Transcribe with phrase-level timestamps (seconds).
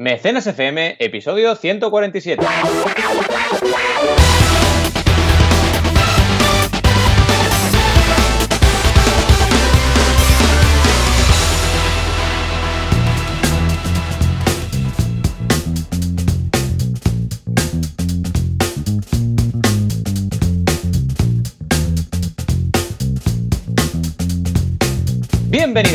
[0.00, 2.46] Mecenas FM, episodio 147.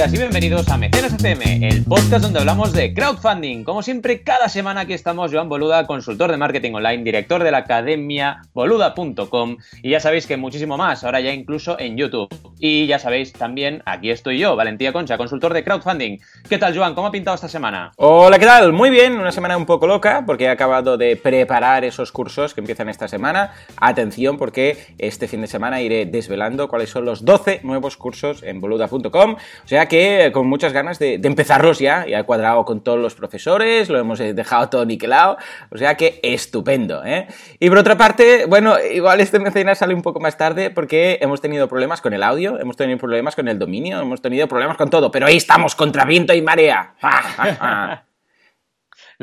[0.04, 3.64] Y bienvenidos a Mecenas FM, el podcast donde hablamos de crowdfunding.
[3.64, 7.60] Como siempre, cada semana aquí estamos Joan Boluda, consultor de marketing online, director de la
[7.60, 12.28] academia boluda.com y ya sabéis que muchísimo más, ahora ya incluso en YouTube.
[12.60, 16.20] Y ya sabéis también, aquí estoy yo, Valentía Concha, consultor de crowdfunding.
[16.50, 16.96] ¿Qué tal, Joan?
[16.96, 17.94] ¿Cómo ha pintado esta semana?
[17.96, 18.74] Hola, ¿qué tal?
[18.74, 22.60] Muy bien, una semana un poco loca porque he acabado de preparar esos cursos que
[22.60, 23.54] empiezan esta semana.
[23.78, 28.60] Atención porque este fin de semana iré desvelando cuáles son los 12 nuevos cursos en
[28.60, 29.93] boluda.com o sea que
[30.34, 32.06] con muchas ganas de, empezarlos ya.
[32.08, 35.38] Ya he cuadrado con todos los profesores, lo hemos eh, dejado todo niquelado.
[35.70, 37.28] O sea que estupendo, ¿eh?
[37.60, 41.42] Y por otra parte, bueno, igual este mecenas sale un poco más tarde porque hemos
[41.42, 44.90] tenido problemas con el audio, hemos tenido problemas con el dominio, hemos tenido problemas con
[44.90, 45.12] todo.
[45.12, 46.96] Pero ahí estamos, contra viento y marea.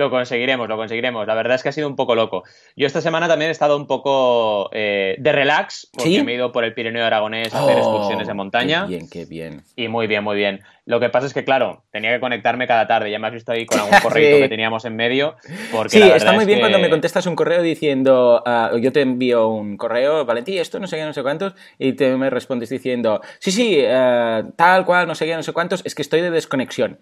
[0.01, 1.27] Lo conseguiremos, lo conseguiremos.
[1.27, 2.43] La verdad es que ha sido un poco loco.
[2.75, 6.53] Yo esta semana también he estado un poco eh, de relax, porque me he ido
[6.53, 8.87] por el Pirineo Aragonés a hacer oh, excursiones de montaña.
[8.87, 9.63] Qué bien, qué bien.
[9.77, 10.63] Y muy bien, muy bien.
[10.87, 13.11] Lo que pasa es que, claro, tenía que conectarme cada tarde.
[13.11, 15.37] Ya me has visto ahí con algún correo que teníamos en medio.
[15.71, 19.49] Porque sí, está muy bien cuando me contestas un correo diciendo, ah, yo te envío
[19.49, 23.21] un correo, Valentí, esto no sé qué, no sé cuántos, y te me respondes diciendo,
[23.39, 26.31] sí, sí, ah, tal cual, no sé qué, no sé cuántos, es que estoy de
[26.31, 26.99] desconexión.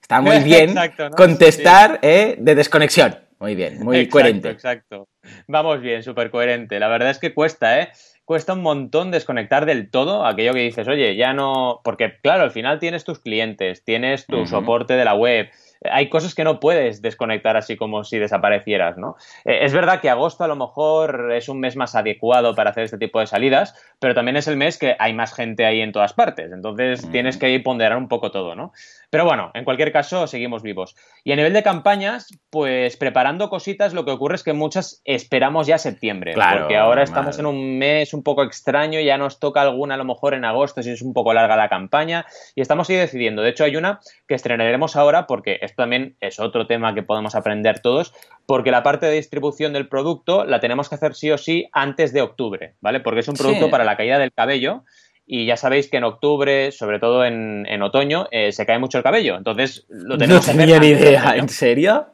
[0.00, 0.74] Está muy bien
[1.16, 3.16] contestar eh, de desconexión.
[3.40, 4.50] Muy bien, muy coherente.
[4.50, 5.08] Exacto.
[5.46, 6.80] Vamos bien, súper coherente.
[6.80, 7.90] La verdad es que cuesta, ¿eh?
[8.24, 11.80] Cuesta un montón desconectar del todo aquello que dices, oye, ya no.
[11.84, 15.48] Porque, claro, al final tienes tus clientes, tienes tu soporte de la web,
[15.82, 19.16] hay cosas que no puedes desconectar así como si desaparecieras, ¿no?
[19.44, 22.84] Eh, es verdad que agosto a lo mejor es un mes más adecuado para hacer
[22.84, 25.92] este tipo de salidas, pero también es el mes que hay más gente ahí en
[25.92, 28.72] todas partes, entonces tienes que ponderar un poco todo, ¿no?
[29.10, 30.94] Pero bueno, en cualquier caso, seguimos vivos.
[31.24, 35.66] Y a nivel de campañas, pues preparando cositas, lo que ocurre es que muchas esperamos
[35.66, 39.62] ya septiembre, claro, porque ahora estamos en un mes un poco extraño, ya nos toca
[39.62, 42.90] alguna a lo mejor en agosto si es un poco larga la campaña, y estamos
[42.90, 43.40] ahí decidiendo.
[43.40, 47.34] De hecho, hay una que estrenaremos ahora porque esto también es otro tema que podemos
[47.34, 48.12] aprender todos,
[48.46, 52.12] porque la parte de distribución del producto la tenemos que hacer sí o sí antes
[52.12, 53.00] de octubre, ¿vale?
[53.00, 54.84] Porque es un producto para la caída del cabello
[55.26, 59.04] y ya sabéis que en octubre, sobre todo en, otoño, eh, se cae mucho el
[59.04, 59.36] cabello.
[59.36, 62.06] Entonces lo tenemos No tenía ni idea, ¿en serio?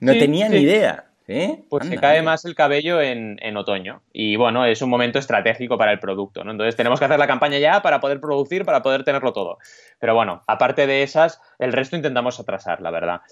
[0.00, 1.11] No tenía ni idea.
[1.32, 1.64] ¿Eh?
[1.70, 4.02] Pues se cae más el cabello en, otoño.
[4.12, 6.50] Y bueno, es un momento estratégico para el producto, ¿no?
[6.50, 9.58] Entonces tenemos que hacer la campaña ya para poder producir, para poder tenerlo todo.
[9.98, 13.22] Pero bueno, aparte de esas, el resto intentamos atrasar, la verdad.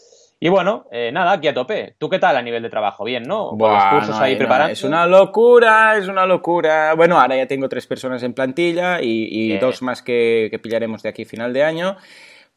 [0.43, 1.97] Y bueno, eh, nada, aquí a tope.
[1.99, 3.05] ¿Tú qué tal a nivel de trabajo?
[3.05, 3.55] ¿Bien, no?
[3.59, 4.72] los cursos ahí preparando.
[4.72, 6.94] es una locura, es una locura.
[6.94, 11.11] Bueno, ahora ya tengo tres personas en plantilla y, dos más que, que pillaremos de
[11.11, 11.97] aquí final de año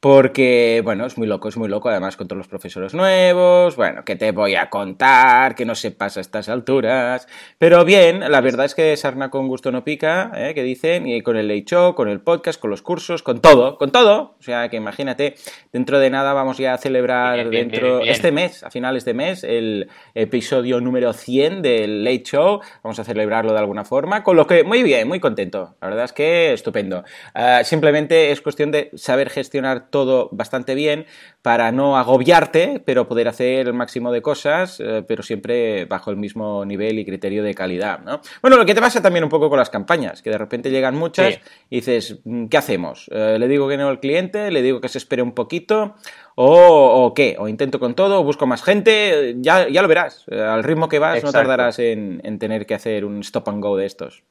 [0.03, 4.03] porque, bueno, es muy loco, es muy loco, además con todos los profesores nuevos, bueno,
[4.03, 7.25] que te voy a contar, que no sepas a estas alturas,
[7.58, 10.53] pero bien, la verdad es que Sarna con gusto no pica, ¿eh?
[10.53, 13.78] que dicen, y con el late show, con el podcast, con los cursos, con todo,
[13.78, 15.36] con todo, o sea, que imagínate,
[15.72, 19.88] dentro de nada vamos ya a celebrar dentro, este mes, a finales de mes, el
[20.16, 24.66] episodio número 100 del late show, vamos a celebrarlo de alguna forma, con lo que,
[24.66, 29.30] muy bien, muy contento, la verdad es que estupendo, ah, simplemente es cuestión de saber
[29.30, 31.06] gestionar todo bastante bien
[31.44, 36.18] para no agobiarte, pero poder hacer el máximo de cosas, eh, pero siempre bajo el
[36.18, 38.00] mismo nivel y criterio de calidad.
[38.00, 38.20] ¿no?
[38.42, 40.96] Bueno, lo que te pasa también un poco con las campañas, que de repente llegan
[40.96, 41.40] muchas
[41.70, 43.08] y dices, mm, ¿qué hacemos?
[43.14, 44.50] Eh, ¿Le digo que no al cliente?
[44.50, 45.94] ¿Le digo que se espere un poquito?
[46.36, 47.36] O, qué?
[47.38, 48.22] ¿O intento con todo?
[48.22, 49.36] ¿O busco más gente?
[49.38, 50.25] Ya, ya lo verás.
[50.31, 53.62] Eh, al ritmo que vas no tardarás en, en tener que hacer un stop and
[53.62, 54.24] go de estos.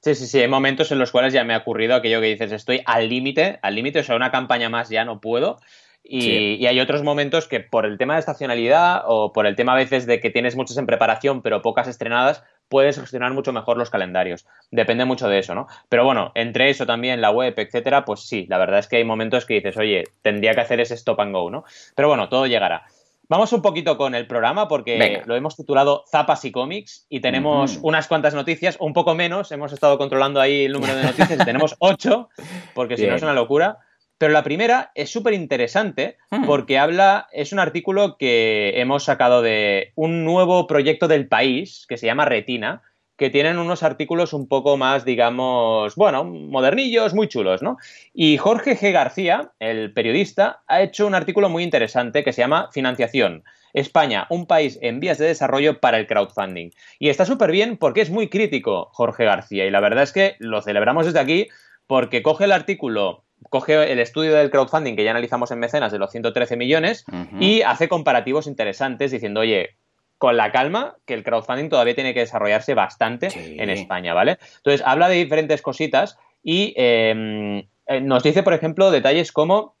[0.00, 2.52] Sí, sí, sí, hay momentos en los cuales ya me ha ocurrido aquello que dices,
[2.52, 5.58] estoy al límite, al límite, o sea, una campaña más ya no puedo.
[6.02, 9.76] Y, hay otros momentos que por el tema de estacionalidad o por el tema a
[9.76, 13.90] veces de que tienes muchas en preparación pero pocas estrenadas, puedes gestionar mucho mejor los
[13.90, 14.46] calendarios.
[14.70, 15.66] Depende mucho de eso, ¿no?
[15.88, 19.04] Pero bueno, entre eso también, la web, etcétera, pues sí, la verdad es que hay
[19.04, 21.64] momentos que dices, oye, tendría que hacer ese stop and go, ¿no?
[21.94, 22.86] Pero bueno, todo llegará.
[23.30, 27.78] Vamos un poquito con el programa porque lo hemos titulado Zapas y cómics y tenemos
[27.80, 31.44] unas cuantas noticias, un poco menos, hemos estado controlando ahí el número de noticias y
[31.44, 32.28] tenemos ocho,
[32.74, 33.78] porque si no es una locura.
[34.18, 36.44] Pero la primera es súper interesante hmm.
[36.44, 41.98] porque habla, es un artículo que hemos sacado de un nuevo proyecto del país que
[41.98, 42.82] se llama Retina,
[43.20, 47.76] que tienen unos artículos un poco más, digamos, bueno, modernillos, muy chulos, ¿no?
[48.14, 48.92] Y Jorge G.
[48.92, 53.44] García, el periodista, ha hecho un artículo muy interesante que se llama Financiación.
[53.74, 56.70] España, un país en vías de desarrollo para el crowdfunding.
[56.98, 60.36] Y está súper bien porque es muy crítico Jorge García y la verdad es que
[60.38, 61.48] lo celebramos desde aquí
[61.86, 65.98] porque coge el artículo coge el estudio del crowdfunding que ya analizamos en Mecenas de
[65.98, 67.04] los 113 millones
[67.38, 69.76] y hace comparativos interesantes diciendo, oye,
[70.20, 74.36] con la calma, que el crowdfunding todavía tiene que desarrollarse bastante en España, ¿vale?
[74.58, 79.78] Entonces, habla de diferentes cositas y em, eh, nos dice, por ejemplo, detalles como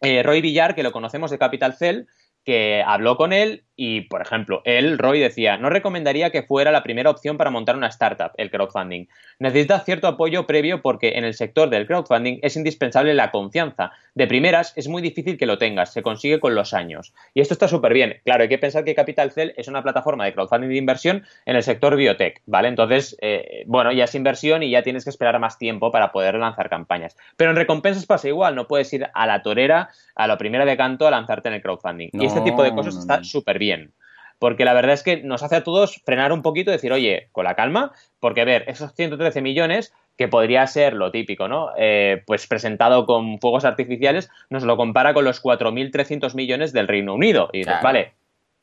[0.00, 2.06] eh, Roy Villar, que lo conocemos de Capital Cell,
[2.44, 6.82] que habló con él y, por ejemplo, él, Roy, decía, no recomendaría que fuera la
[6.82, 9.06] primera opción para montar una startup, el crowdfunding.
[9.38, 13.92] Necesita cierto apoyo previo porque en el sector del crowdfunding es indispensable la confianza.
[14.16, 17.14] De primeras es muy difícil que lo tengas, se consigue con los años.
[17.34, 18.16] Y esto está súper bien.
[18.24, 21.54] Claro, hay que pensar que Capital Cell es una plataforma de crowdfunding de inversión en
[21.54, 22.66] el sector biotech, ¿vale?
[22.66, 26.34] Entonces, eh, bueno, ya es inversión y ya tienes que esperar más tiempo para poder
[26.34, 27.16] lanzar campañas.
[27.36, 30.76] Pero en recompensas pasa igual, no puedes ir a la torera, a la primera de
[30.76, 32.08] canto a lanzarte en el crowdfunding.
[32.12, 33.92] y este tipo de cosas está súper bien bien.
[34.38, 37.28] Porque la verdad es que nos hace a todos frenar un poquito y decir, oye,
[37.32, 41.70] con la calma, porque ver, esos 113 millones, que podría ser lo típico, ¿no?
[41.76, 47.14] Eh, pues presentado con fuegos artificiales, nos lo compara con los 4.300 millones del Reino
[47.14, 47.50] Unido.
[47.52, 48.14] Y dices, vale,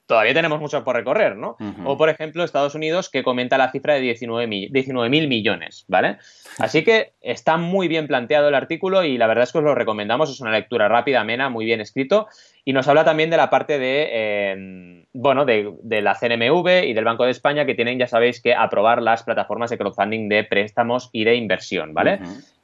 [0.05, 1.57] todavía tenemos mucho por recorrer, ¿no?
[1.83, 6.17] O, por ejemplo, Estados Unidos, que comenta la cifra de 19.000 19 millones, ¿vale?
[6.59, 9.75] Así que está muy bien planteado el artículo y la verdad es que os lo
[9.75, 10.29] recomendamos.
[10.29, 12.27] Es una lectura rápida, amena, muy bien escrito.
[12.63, 17.03] Y nos habla también de la parte de, eh, bueno, de, la CNMV y del
[17.03, 21.09] Banco de España que tienen, ya sabéis, que aprobar las plataformas de crowdfunding de préstamos
[21.11, 22.19] y de inversión, ¿vale?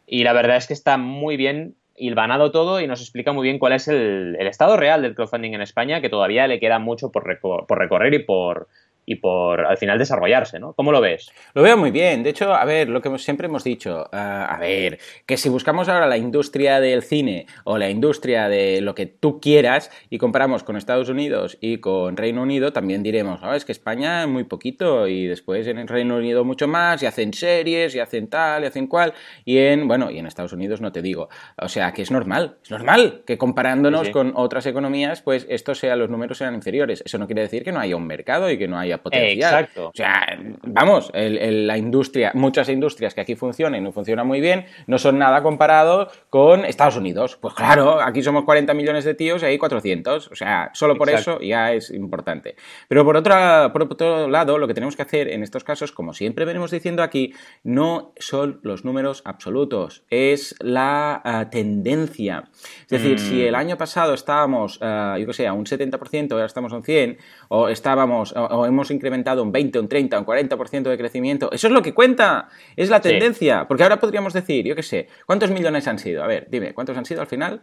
[0.05, 3.59] Y la verdad es que está muy bien hilvanado todo y nos explica muy bien
[3.59, 7.39] cuál es el, estado real del crowdfunding en España, que todavía le queda mucho por,
[7.39, 8.67] por recorrer y por,
[9.05, 10.73] y por al final desarrollarse, ¿no?
[10.73, 11.31] ¿Cómo lo ves?
[11.53, 12.23] Lo veo muy bien.
[12.23, 15.89] De hecho, a ver, lo que siempre hemos dicho, eh, a ver, que si buscamos
[15.89, 20.63] ahora la industria del cine o la industria de lo que tú quieras y comparamos
[20.63, 23.53] con Estados Unidos y con Reino Unido, también diremos, ¿no?
[23.53, 27.33] Es que España muy poquito y después en el Reino Unido mucho más y hacen
[27.33, 29.13] series y hacen tal y hacen cual
[29.45, 31.29] y en, bueno, y en Estados Unidos no te digo.
[31.57, 35.99] O sea, que es normal, es normal que comparándonos con otras economías, pues estos sean,
[35.99, 37.03] los números sean inferiores.
[37.05, 39.63] Eso no quiere decir que no haya un mercado y que no haya potencial.
[39.63, 39.89] Exacto.
[39.89, 44.65] O sea, vamos, la industria, muchas industrias que aquí funcionan y no funcionan muy bien,
[44.87, 47.37] no son nada comparado con Estados Unidos.
[47.39, 50.29] Pues claro, aquí somos 40 millones de tíos y hay 400.
[50.31, 52.55] O sea, solo por eso ya es importante.
[52.87, 56.13] Pero por, otra, por otro lado, lo que tenemos que hacer en estos casos, como
[56.13, 57.33] siempre venimos diciendo aquí,
[57.63, 62.49] no son los números absolutos, es la ah, tendencia.
[62.83, 63.57] Es decir, si el mm.
[63.57, 67.17] año pasado estábamos, uh, yo que sé, a un 70%, ahora estamos a un 100%,
[67.49, 71.51] o estábamos, o hemos incrementado un 20, un 30, un 40% de crecimiento.
[71.51, 73.67] Eso es lo que cuenta, es la tendencia.
[73.67, 76.23] Porque ahora podríamos decir, yo qué sé, ¿cuántos millones han sido?
[76.23, 77.61] A ver, dime, ¿cuántos han sido al final?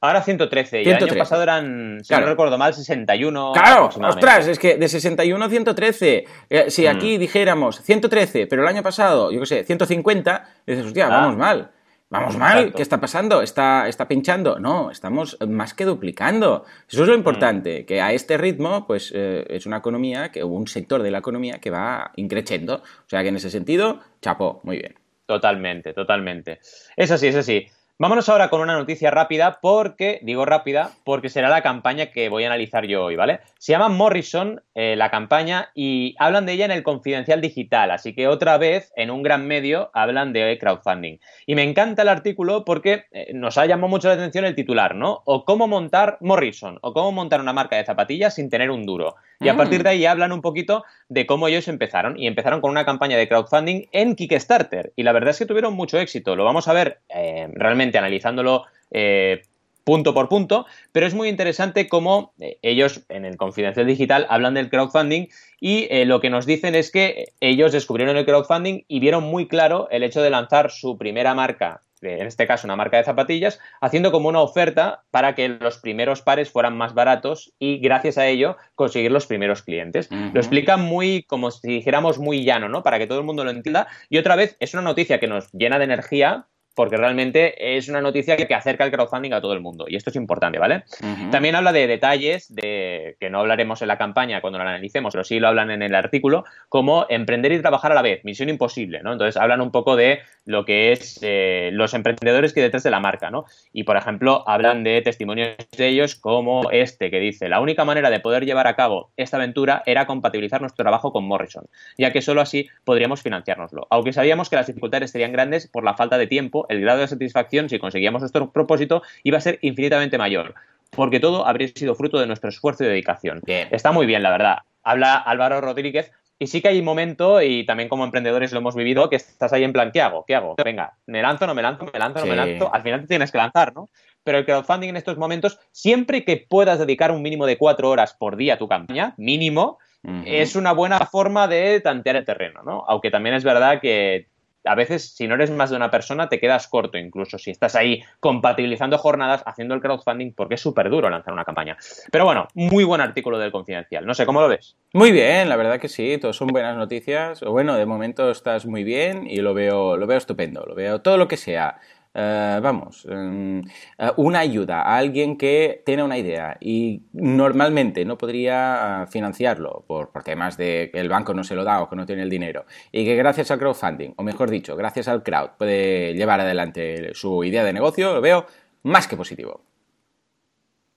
[0.00, 3.50] Ahora 113, y el año pasado eran, si no recuerdo mal, 61.
[3.52, 6.88] Claro, ostras, es que de 61 a 113, eh, si mm.
[6.88, 11.10] aquí dijéramos 113, pero el año pasado, yo qué sé, 150, dices, hostia, ah.
[11.10, 11.72] vamos mal.
[12.10, 13.42] Vamos mal, ¿qué está pasando?
[13.42, 14.58] ¿Está, ¿Está pinchando?
[14.58, 16.64] No, estamos más que duplicando.
[16.88, 17.84] Eso es lo importante, mm.
[17.84, 21.58] que a este ritmo, pues eh, es una economía, que un sector de la economía
[21.60, 22.76] que va increciendo.
[22.76, 24.94] O sea que en ese sentido, chapó, muy bien.
[25.26, 26.60] Totalmente, totalmente.
[26.96, 27.66] Es así, es así.
[28.00, 32.44] Vámonos ahora con una noticia rápida, porque, digo rápida, porque será la campaña que voy
[32.44, 33.40] a analizar yo hoy, ¿vale?
[33.58, 38.14] Se llama Morrison eh, la campaña y hablan de ella en el Confidencial Digital, así
[38.14, 41.18] que otra vez en un gran medio hablan de crowdfunding.
[41.44, 44.94] Y me encanta el artículo porque eh, nos ha llamado mucho la atención el titular,
[44.94, 45.22] ¿no?
[45.24, 49.16] O cómo montar Morrison, o cómo montar una marca de zapatillas sin tener un duro.
[49.40, 52.18] Y a partir de ahí hablan un poquito de cómo ellos empezaron.
[52.18, 54.92] Y empezaron con una campaña de crowdfunding en Kickstarter.
[54.96, 56.34] Y la verdad es que tuvieron mucho éxito.
[56.34, 59.42] Lo vamos a ver eh, realmente analizándolo eh,
[59.84, 64.54] punto por punto, pero es muy interesante cómo eh, ellos en el Confidencial Digital hablan
[64.54, 65.28] del crowdfunding
[65.60, 69.88] y lo que nos dicen es que ellos descubrieron el crowdfunding y vieron muy claro
[69.90, 74.12] el hecho de lanzar su primera marca en este caso una marca de zapatillas, haciendo
[74.12, 78.56] como una oferta para que los primeros pares fueran más baratos y gracias a ello
[78.74, 80.08] conseguir los primeros clientes.
[80.10, 82.82] Lo explica muy, como si dijéramos, muy llano, ¿no?
[82.82, 83.88] Para que todo el mundo lo entienda.
[84.08, 86.46] Y otra vez, es una noticia que nos llena de energía
[86.78, 90.10] porque realmente es una noticia que, acerca el crowdfunding a todo el mundo y esto
[90.10, 90.84] es importante, ¿vale?
[91.32, 95.24] También habla de detalles de que no hablaremos en la campaña cuando lo analicemos, pero
[95.24, 99.02] sí lo hablan en el artículo, como emprender y trabajar a la vez, misión imposible,
[99.02, 99.10] ¿no?
[99.10, 103.00] Entonces hablan un poco de lo que es eh, los emprendedores que detrás de la
[103.00, 103.46] marca, ¿no?
[103.72, 108.08] Y por ejemplo, hablan de testimonios de ellos como este que dice, la única manera
[108.08, 111.66] de poder llevar a cabo esta aventura era compatibilizar nuestro trabajo con Morrison,
[111.98, 115.94] ya que solo así podríamos financiárnoslo, aunque sabíamos que las dificultades serían grandes por la
[115.94, 120.18] falta de tiempo el grado de satisfacción, si conseguíamos nuestro propósito, iba a ser infinitamente
[120.18, 120.54] mayor.
[120.90, 123.42] porque todo habría sido fruto de nuestro esfuerzo y dedicación.
[123.46, 124.58] Está muy bien, la verdad.
[124.82, 128.74] Habla Álvaro Rodríguez, y sí que hay un momento, y también como emprendedores lo hemos
[128.74, 130.24] vivido, que estás ahí en plan, ¿qué hago?
[130.26, 130.54] ¿Qué hago?
[130.62, 132.72] Venga, me lanzo, no me lanzo, me lanzo, no me lanzo.
[132.72, 133.90] Al final te tienes que lanzar, ¿no?
[134.24, 138.14] Pero el crowdfunding en estos momentos, siempre que puedas dedicar un mínimo de cuatro horas
[138.14, 139.78] por día a tu campaña, mínimo,
[140.24, 142.84] es una buena forma de tantear el terreno, ¿no?
[142.86, 144.28] Aunque también es verdad que
[144.68, 147.74] a veces, si no eres más de una persona, te quedas corto, incluso si estás
[147.74, 151.76] ahí compatibilizando jornadas, haciendo el crowdfunding, porque es súper duro lanzar una campaña.
[152.10, 154.06] Pero bueno, muy buen artículo del Confidencial.
[154.06, 154.76] No sé, ¿cómo lo ves?
[154.92, 157.40] Muy bien, la verdad que sí, todos son buenas noticias.
[157.40, 160.64] Bueno, de momento estás muy bien y lo veo, lo veo estupendo.
[160.66, 161.78] Lo veo todo lo que sea
[162.20, 168.18] eh, vamos, em, eh, una ayuda a alguien que tiene una idea y normalmente no
[168.18, 171.88] podría eh, financiarlo por, por temas de que el banco no se lo da o
[171.88, 175.22] que no tiene el dinero y que gracias al crowdfunding, o mejor dicho, gracias al
[175.22, 178.46] crowd puede llevar adelante su idea de negocio, lo veo
[178.82, 179.60] más que positivo.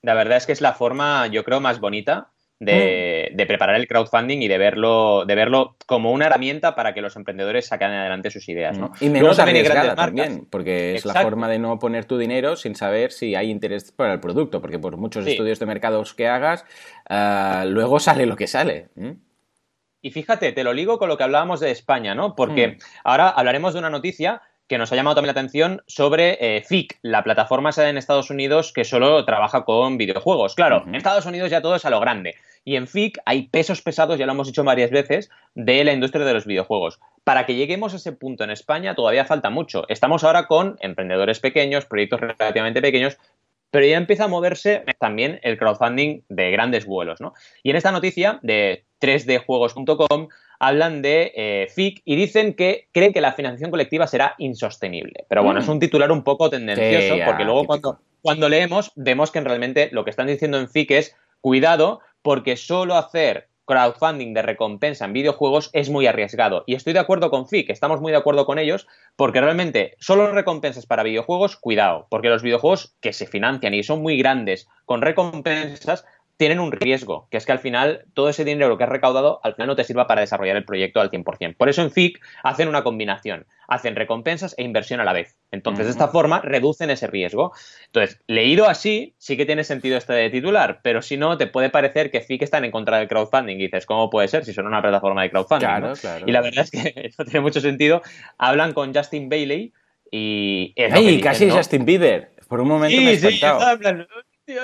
[0.01, 2.30] La verdad es que es la forma, yo creo, más bonita
[2.61, 3.35] Mm.
[3.35, 7.15] de, preparar el crowdfunding y de verlo, de verlo como una herramienta para que los
[7.15, 8.77] emprendedores saquen adelante sus ideas.
[8.77, 8.91] ¿no?
[8.99, 13.11] Y menos arriesgada también, porque es la forma de no poner tu dinero sin saber
[13.11, 16.63] si hay interés por el producto, porque por muchos estudios de mercados que hagas,
[17.09, 18.89] ah, luego sale lo que sale.
[20.03, 22.35] Y fíjate, te lo ligo con lo que hablábamos de España, ¿no?
[22.35, 22.77] Porque mm.
[23.03, 24.41] ahora hablaremos de una noticia
[24.71, 28.71] que nos ha llamado también la atención sobre eh, FIC, la plataforma en Estados Unidos
[28.71, 30.55] que solo trabaja con videojuegos.
[30.55, 32.35] Claro, en Estados Unidos ya todo es a lo grande.
[32.63, 36.25] Y en FIC hay pesos pesados, ya lo hemos dicho varias veces, de la industria
[36.25, 36.99] de los videojuegos.
[37.23, 39.85] Para que lleguemos a ese punto en España todavía falta mucho.
[39.87, 43.17] Estamos ahora con emprendedores pequeños, proyectos relativamente pequeños,
[43.71, 47.21] pero ya empieza a moverse también el crowdfunding de grandes vuelos.
[47.21, 47.33] ¿no?
[47.63, 50.27] Y en esta noticia de 3djuegos.com
[50.59, 55.25] hablan de eh, FIC y dicen que creen que la financiación colectiva será insostenible.
[55.27, 55.71] Pero bueno, es mm.
[55.71, 60.11] un titular un poco tendencioso porque luego cuando, cuando leemos vemos que realmente lo que
[60.11, 65.89] están diciendo en FIC es cuidado porque solo hacer crowdfunding de recompensa en videojuegos es
[65.89, 66.63] muy arriesgado.
[66.65, 70.31] Y estoy de acuerdo con FIC, estamos muy de acuerdo con ellos, porque realmente solo
[70.31, 75.01] recompensas para videojuegos, cuidado, porque los videojuegos que se financian y son muy grandes con
[75.01, 76.05] recompensas
[76.41, 79.53] tienen un riesgo, que es que al final todo ese dinero que has recaudado al
[79.53, 81.55] final no te sirva para desarrollar el proyecto al 100%.
[81.55, 85.37] Por eso en FIC hacen una combinación, hacen recompensas e inversión a la vez.
[85.51, 87.51] Entonces, de esta forma reducen ese riesgo.
[87.85, 91.69] Entonces, leído así, sí que tiene sentido este de titular, pero si no, te puede
[91.69, 93.57] parecer que FIC están en contra del crowdfunding.
[93.57, 95.67] Y dices, ¿cómo puede ser si son una plataforma de crowdfunding?
[95.67, 96.25] Claro, claro.
[96.27, 98.01] Y la verdad es que no tiene mucho sentido.
[98.39, 99.73] Hablan con Justin Bailey
[100.09, 100.73] y...
[100.91, 102.31] ¡Ay, casi Justin Bieber!
[102.47, 103.39] Por un momento me he sí,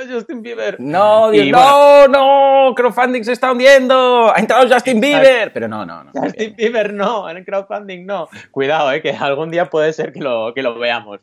[0.09, 0.79] Justin Bieber.
[0.79, 4.33] No, Dios, no, no, crowdfunding se está hundiendo.
[4.33, 5.51] Ha entrado Justin Bieber.
[5.53, 6.11] Pero no, no, no.
[6.13, 8.29] Justin Bieber no, en el crowdfunding no.
[8.51, 11.19] Cuidado, eh, que algún día puede ser que lo, que lo veamos.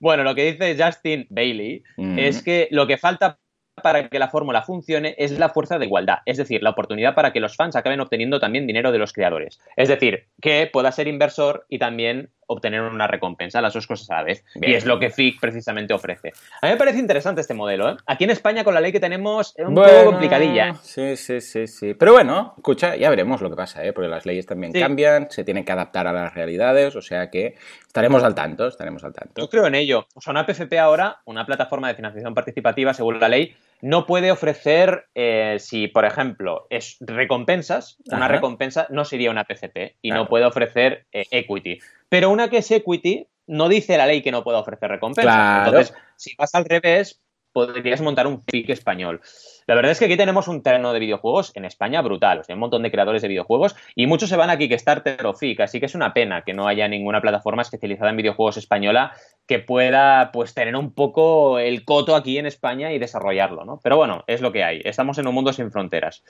[0.00, 3.38] Bueno, lo que dice Justin Bailey es que lo que falta
[3.82, 7.32] para que la fórmula funcione es la fuerza de igualdad, es decir, la oportunidad para
[7.32, 9.60] que los fans acaben obteniendo también dinero de los creadores.
[9.76, 14.16] Es decir, que pueda ser inversor y también obtener una recompensa, las dos cosas a
[14.16, 14.44] la vez.
[14.54, 16.32] Y es lo que FIC precisamente ofrece.
[16.60, 17.90] A mí me parece interesante este modelo.
[17.90, 17.96] ¿eh?
[18.06, 20.74] Aquí en España, con la ley que tenemos, es un poco complicadilla.
[20.82, 21.94] Sí, sí, sí, sí.
[21.94, 23.92] Pero bueno, escucha, ya veremos lo que pasa, ¿eh?
[23.92, 27.56] porque las leyes también cambian, se tienen que adaptar a las realidades, o sea que
[27.86, 29.40] estaremos al tanto, estaremos al tanto.
[29.40, 30.06] Yo creo en ello.
[30.14, 34.30] O sea, una PFP ahora, una plataforma de financiación participativa, según la ley, no puede
[34.30, 40.28] ofrecer, eh, si por ejemplo es recompensas, una recompensa no sería una PCP y no
[40.28, 41.80] puede ofrecer eh, equity.
[42.12, 45.66] Pero una que es equity, no dice la ley que no pueda ofrecer recompensas.
[45.66, 49.22] Entonces, si vas al revés, podrías montar un FIC español.
[49.66, 52.40] La verdad es que aquí tenemos un terreno de videojuegos en España brutal.
[52.40, 55.32] O sea, un montón de creadores de videojuegos y muchos se van a Kickstarter o
[55.32, 59.12] FIC, así que es una pena que no haya ninguna plataforma especializada en videojuegos española
[59.46, 63.80] que pueda pues tener un poco el coto aquí en España y desarrollarlo, ¿no?
[63.82, 64.82] Pero bueno, es lo que hay.
[64.84, 66.22] Estamos en un mundo sin fronteras.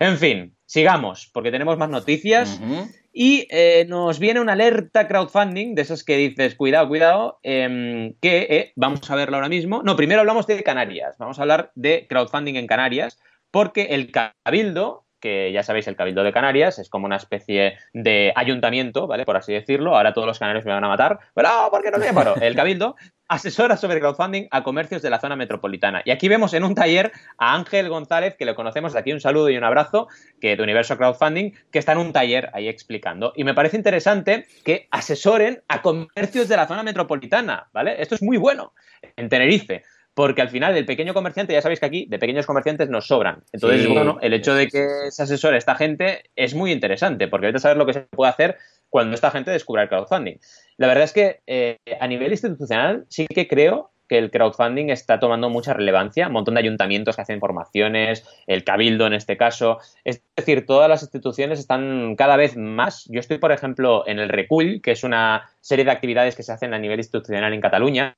[0.00, 2.58] En fin, sigamos, porque tenemos más noticias.
[3.18, 8.46] Y eh, nos viene una alerta crowdfunding, de esas que dices, cuidado, cuidado, em, que
[8.50, 9.82] eh, vamos a verlo ahora mismo.
[9.82, 13.18] No, primero hablamos de Canarias, vamos a hablar de crowdfunding en Canarias,
[13.50, 18.32] porque el Cabildo que ya sabéis, el Cabildo de Canarias es como una especie de
[18.36, 19.24] ayuntamiento, ¿vale?
[19.24, 19.96] Por así decirlo.
[19.96, 22.54] Ahora todos los canarios me van a matar, pero ¿por qué no me Bueno, el
[22.54, 22.96] Cabildo
[23.28, 26.02] asesora sobre crowdfunding a comercios de la zona metropolitana.
[26.04, 29.20] Y aquí vemos en un taller a Ángel González, que le conocemos de aquí, un
[29.20, 30.08] saludo y un abrazo,
[30.40, 33.32] que de Universo Crowdfunding, que está en un taller ahí explicando.
[33.34, 38.00] Y me parece interesante que asesoren a comercios de la zona metropolitana, ¿vale?
[38.00, 38.72] Esto es muy bueno
[39.16, 39.82] en Tenerife
[40.16, 43.44] porque al final el pequeño comerciante, ya sabéis que aquí de pequeños comerciantes nos sobran.
[43.52, 47.52] Entonces, bueno, el hecho de que se asesore esta gente es muy interesante, porque hay
[47.52, 48.56] que saber lo que se puede hacer
[48.88, 50.38] cuando esta gente descubra el crowdfunding.
[50.78, 55.20] La verdad es que eh, a nivel institucional sí que creo que el crowdfunding está
[55.20, 59.80] tomando mucha relevancia, un montón de ayuntamientos que hacen formaciones, el cabildo en este caso,
[60.02, 63.04] es decir, todas las instituciones están cada vez más.
[63.10, 66.52] Yo estoy, por ejemplo, en el Recull, que es una serie de actividades que se
[66.52, 68.16] hacen a nivel institucional en Cataluña,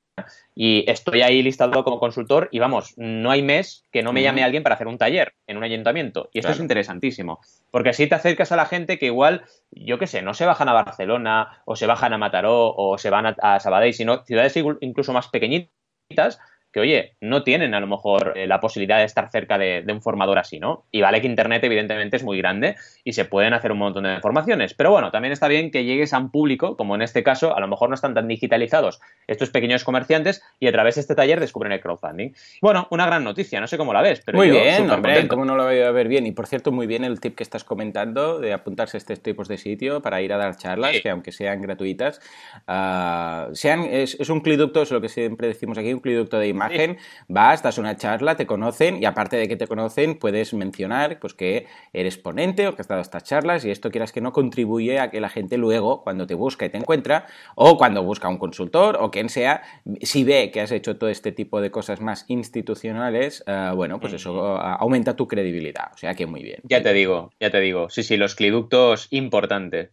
[0.54, 4.42] y estoy ahí listado como consultor y vamos, no hay mes que no me llame
[4.42, 6.28] alguien para hacer un taller en un ayuntamiento.
[6.32, 10.06] Y esto es interesantísimo, porque así te acercas a la gente que igual, yo qué
[10.06, 13.36] sé, no se bajan a Barcelona o se bajan a Mataró o se van a,
[13.40, 16.38] a Sabadell, sino ciudades incluso más pequeñitas
[16.72, 20.02] que, oye, no tienen a lo mejor eh, la posibilidad de estar cerca de, un
[20.02, 20.84] formador así, ¿no?
[20.90, 24.20] Y vale que Internet evidentemente es muy grande y se pueden hacer un montón de
[24.20, 27.56] formaciones, pero bueno, también está bien que llegues a un público, como en este caso,
[27.56, 31.14] a lo mejor no están tan digitalizados estos pequeños comerciantes y a través de este
[31.14, 32.32] taller descubren el crowdfunding.
[32.60, 35.56] Bueno, una gran noticia, no sé cómo la ves, pero muy bien, hombre, cómo no
[35.56, 36.26] lo voy a ver bien.
[36.26, 39.48] Y por cierto, muy bien el tip que estás comentando de apuntarse a estos tipos
[39.48, 42.20] de sitio para ir a dar charlas, que aunque sean gratuitas,
[42.66, 46.98] ah, sean, es, un cliducto, es lo que siempre decimos aquí, un cliducto de imagen,
[47.28, 51.34] vas, das una charla, te conocen y aparte de que te conocen, puedes mencionar pues
[51.34, 54.98] que eres ponente o que has dado estas charlas y esto quieras que no contribuye
[54.98, 58.38] a que la gente luego, cuando te busca y te encuentra, o cuando busca un
[58.38, 59.62] consultor o quien sea,
[60.02, 64.12] si ve que has hecho todo este tipo de cosas más institucionales, eh, bueno, pues
[64.12, 65.92] eso aumenta tu credibilidad.
[65.94, 66.60] O sea que muy bien.
[66.64, 67.88] Ya te digo, ya te digo.
[67.88, 69.90] Sí, sí, los cliductos importantes.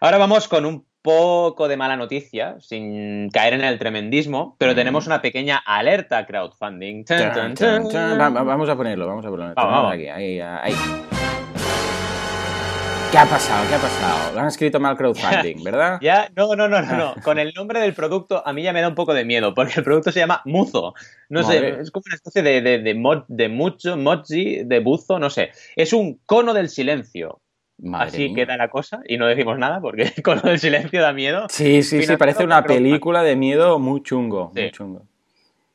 [0.00, 5.06] Ahora vamos con un poco de mala noticia, sin caer en el tremendismo, pero tenemos
[5.06, 7.04] una pequeña alerta crowdfunding.
[7.08, 9.88] vamos a ponerlo, vamos a ponerlo.
[9.88, 10.74] Aquí, ahí, ahí.
[13.12, 13.68] ¿Qué ha pasado?
[13.68, 14.32] ¿Qué ha pasado?
[14.32, 15.98] Lo han escrito mal crowdfunding, ¿verdad?
[16.00, 17.14] ya, no, no, no, no, no.
[17.22, 19.74] Con el nombre del producto a mí ya me da un poco de miedo, porque
[19.76, 20.94] el producto se llama Muzo.
[21.28, 25.28] No sé, es como una especie de, de, de, de mucho, mochi, de buzo, no
[25.28, 25.50] sé.
[25.76, 27.41] Es un cono del silencio.
[27.94, 31.46] Así queda la cosa y no decimos nada porque con lo del silencio da miedo.
[31.48, 35.02] Sí, sí, sí, parece una película de miedo muy chungo, muy chungo.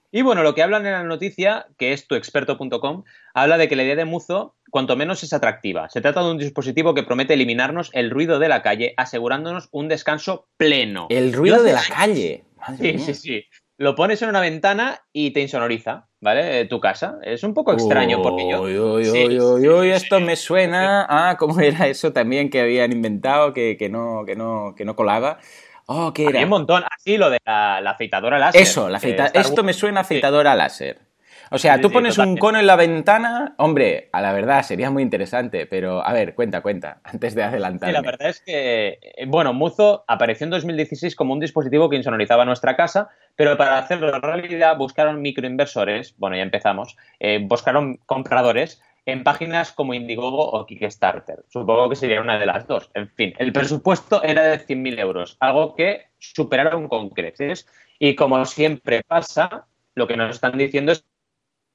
[0.09, 3.83] Y bueno, lo que hablan en la noticia, que es tuexperto.com, habla de que la
[3.83, 5.89] idea de Muzo, cuanto menos, es atractiva.
[5.89, 9.89] Se trata de un dispositivo que promete eliminarnos el ruido de la calle, asegurándonos un
[9.89, 11.07] descanso pleno.
[11.09, 12.45] El ruido de la calle.
[12.79, 13.45] sí, sí, sí
[13.77, 16.65] lo pones en una ventana y te insonoriza, ¿vale?
[16.65, 17.19] Tu casa.
[17.23, 18.61] Es un poco extraño porque yo...
[18.61, 23.53] Uy, uy, uy, uy, esto me suena a cómo era eso también que habían inventado
[23.53, 25.39] que, que, no, que, no, que no colaba.
[25.85, 26.41] Oh, ¿qué era?
[26.43, 26.83] un montón.
[26.95, 28.61] Así, lo de la, afeitadora láser.
[28.61, 31.06] Eso, la esto me suena a afeitadora láser.
[31.51, 35.03] O sea, tú pones un cono en la ventana, hombre, a la verdad sería muy
[35.03, 37.91] interesante, pero a ver, cuenta, cuenta, antes de adelantar.
[37.91, 42.45] la verdad es que, eh, bueno, Muzo apareció en 2016 como un dispositivo que insonorizaba
[42.45, 48.81] nuestra casa, pero para hacerlo en realidad buscaron microinversores, bueno, ya empezamos, eh, buscaron compradores
[49.07, 51.45] en páginas como Indiegogo o Kickstarter.
[51.47, 52.91] Supongo que sería una de las dos.
[52.93, 57.67] En fin, el presupuesto era de 100.000 euros, algo que superaron con creces.
[57.99, 61.05] Y como siempre pasa, lo que nos están diciendo es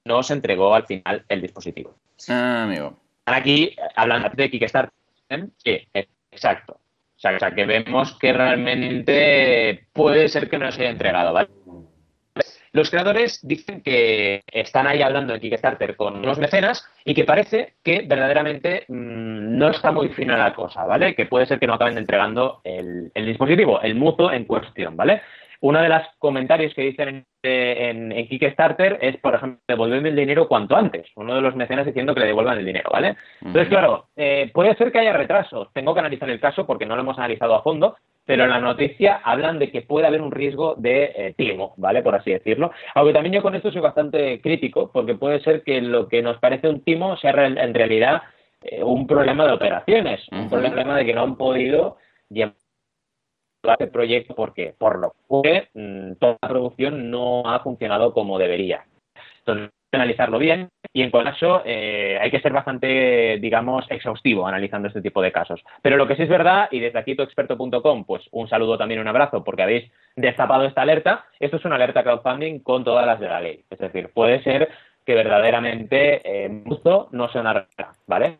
[0.05, 1.95] no se entregó al final el dispositivo.
[2.29, 2.99] Ah, amigo.
[3.27, 4.93] Aquí, hablando de Kickstarter,
[5.59, 5.89] sí,
[6.31, 6.79] exacto.
[7.25, 11.49] O sea, que vemos que realmente puede ser que no se haya entregado, ¿vale?
[12.73, 17.75] Los creadores dicen que están ahí hablando de Kickstarter con los mecenas y que parece
[17.85, 21.15] que verdaderamente mm, no está muy fina la cosa, ¿vale?
[21.15, 25.21] Que puede ser que no acaben entregando el, el dispositivo, el mutuo en cuestión, ¿vale?
[25.63, 30.77] Uno de los comentarios que dicen en, Kickstarter es, por ejemplo, devolverme el dinero cuanto
[30.77, 31.07] antes.
[31.15, 33.15] Uno de los mecenas diciendo que le devuelvan el dinero, ¿vale?
[33.41, 35.73] Entonces, claro, eh, puede ser que haya retrasos.
[35.73, 37.95] Tengo que analizar el caso porque no lo hemos analizado a fondo,
[38.25, 42.03] pero en la noticia hablan de que puede haber un riesgo de eh, timo, ¿vale?
[42.03, 42.73] Por así decirlo.
[42.97, 46.39] Aunque también yo con esto soy bastante crítico, porque puede ser que lo que nos
[46.39, 48.23] parece un timo sea en realidad
[48.63, 51.99] eh, un problema de operaciones, un problema de que no han podido
[52.29, 52.55] llevar
[53.63, 58.85] este proyecto porque, por lo que mm, toda la producción no ha funcionado como debería.
[59.39, 65.03] Entonces, analizarlo bien y en caso eh, hay que ser bastante, digamos, exhaustivo analizando este
[65.03, 65.63] tipo de casos.
[65.83, 69.09] Pero lo que sí es verdad, y desde aquí tuexperto.com, pues un saludo también, un
[69.09, 71.27] abrazo, porque habéis destapado esta alerta.
[71.39, 73.65] Esto es una alerta crowdfunding con todas las de la ley.
[73.71, 74.71] Es decir, puede ser
[75.05, 78.39] que verdaderamente eh, no sea una realidad, ¿vale?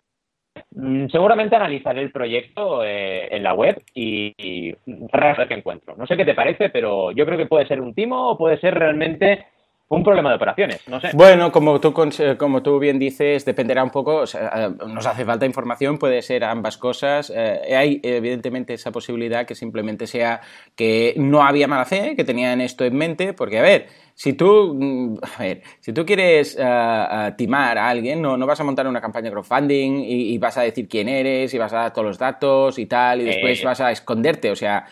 [0.75, 5.95] Mm, seguramente analizaré el proyecto eh, en la web y, ver qué encuentro.
[5.97, 8.59] No sé qué te parece, pero yo creo que puede ser un timo o puede
[8.59, 9.47] ser realmente
[9.89, 11.11] un problema de operaciones, no sé.
[11.13, 11.93] Bueno, como tú,
[12.39, 16.79] como tú bien dices, dependerá un poco, eh, nos hace falta información, puede ser ambas
[16.79, 17.31] cosas.
[17.35, 20.41] Eh, hay evidentemente esa posibilidad que simplemente sea
[20.75, 24.75] que no había mala fe, que tenían esto en mente, porque a ver, si tú,
[24.75, 28.65] mm, a ver, si tú quieres eh, eh, timar a alguien, no, no vas a
[28.65, 31.93] montar una campaña de crowdfunding y, vas a decir quién eres y vas a dar
[31.93, 33.65] todos los datos y tal, y después eh.
[33.65, 34.51] vas a esconderte.
[34.51, 34.87] O sea,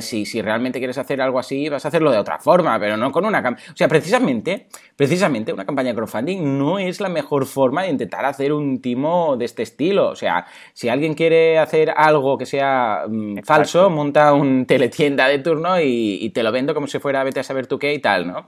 [0.00, 3.10] si, si realmente quieres hacer algo así, vas a hacerlo de otra forma, pero no
[3.10, 3.66] con una campaña.
[3.72, 8.24] O sea, precisamente, precisamente una campaña de crowdfunding no es la mejor forma de intentar
[8.24, 10.10] hacer un timo de este estilo.
[10.10, 15.38] O sea, si alguien quiere hacer algo que sea mm, falso, monta un teletienda de
[15.40, 17.98] turno y, y te lo vendo como si fuera vete a saber tú qué y
[17.98, 18.46] tal, ¿no?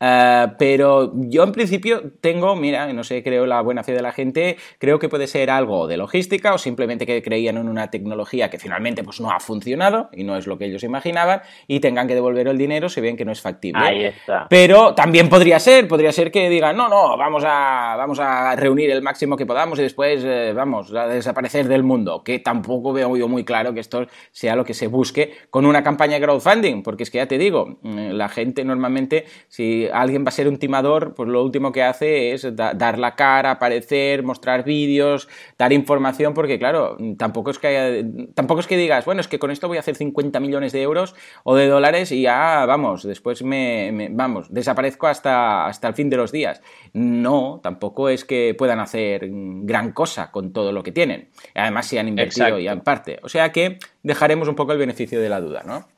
[0.00, 4.12] Eh, pero yo en principio tengo, mira, no sé, creo la buena fe de la
[4.12, 8.50] gente, creo que puede ser algo de logística o simplemente que creían en una tecnología
[8.50, 12.06] que finalmente pues no ha funcionado y no es lo que ellos imaginaban y tengan
[12.08, 13.82] que devolver el dinero si ven que no es factible.
[13.82, 14.46] Ahí está.
[14.50, 18.90] Pero también podría ser, podría ser que digan, no, no, vamos a, vamos a reunir
[18.90, 23.16] el máximo que podamos y después eh, vamos a desaparecer del mundo, que tampoco veo
[23.16, 26.82] yo muy claro que esto sea lo que se busque con una campaña de crowdfunding,
[26.82, 30.48] porque es que ya te digo, mm, la gente normalmente, si alguien va a ser
[30.48, 35.72] un timador, pues lo último que hace es dar la cara, aparecer, mostrar vídeos, dar
[35.72, 39.68] información, porque claro, tampoco es que tampoco es que digas, bueno, es que con esto
[39.68, 44.08] voy a hacer 50 millones de euros o de dólares y ya, vamos, después me,
[44.10, 46.62] vamos, desaparezco hasta, hasta el fin de los días.
[46.92, 51.28] No, tampoco es que puedan hacer gran cosa con todo lo que tienen.
[51.54, 53.18] Además, si han invertido ya en parte.
[53.22, 55.95] O sea que dejaremos un poco el beneficio de la duda, ¿no?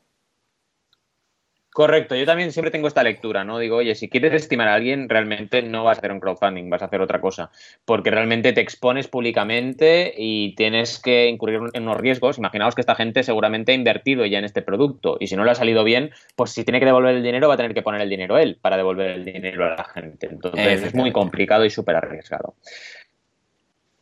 [1.79, 3.61] Correcto, yo también siempre tengo esta lectura, ¿no?
[3.61, 6.83] Digo, oye, si quieres estimar a alguien, realmente no vas a hacer un crowdfunding, vas
[6.83, 7.53] a hacer otra cosa,
[7.85, 12.37] porque realmente te expones públicamente y tienes que incurrir en unos riesgos.
[12.37, 15.53] Imaginaos que esta gente seguramente ha invertido ya en este producto y si no le
[15.53, 18.01] ha salido bien, pues si tiene que devolver el dinero va a tener que poner
[18.01, 20.27] el dinero él para devolver el dinero a la gente.
[20.29, 22.57] Entonces es muy complicado y súper arriesgado.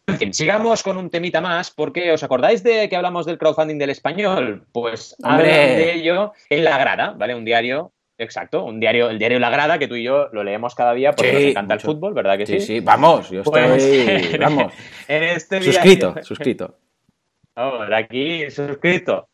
[0.06, 3.78] En fin, sigamos con un temita más, porque ¿os acordáis de que hablamos del crowdfunding
[3.78, 4.64] del español?
[4.72, 7.34] Pues hablan de ello en La Grada, ¿vale?
[7.34, 10.74] Un diario Exacto, un diario, el diario La Grada, que tú y yo lo leemos
[10.74, 12.60] cada día porque nos encanta el fútbol, ¿verdad que sí?
[12.60, 14.72] Sí, sí, vamos, yo pues, estoy, vamos.
[15.06, 16.78] en este suscrito, suscrito.
[17.54, 19.28] Ahora aquí, suscrito.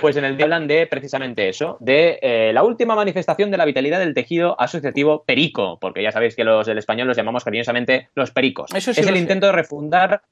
[0.00, 3.64] Pues en el día hablan de precisamente eso, de eh, la última manifestación de la
[3.64, 8.08] vitalidad del tejido asociativo perico, porque ya sabéis que los del español los llamamos cariñosamente
[8.14, 8.74] los pericos.
[8.74, 10.22] Eso es el intento de refundar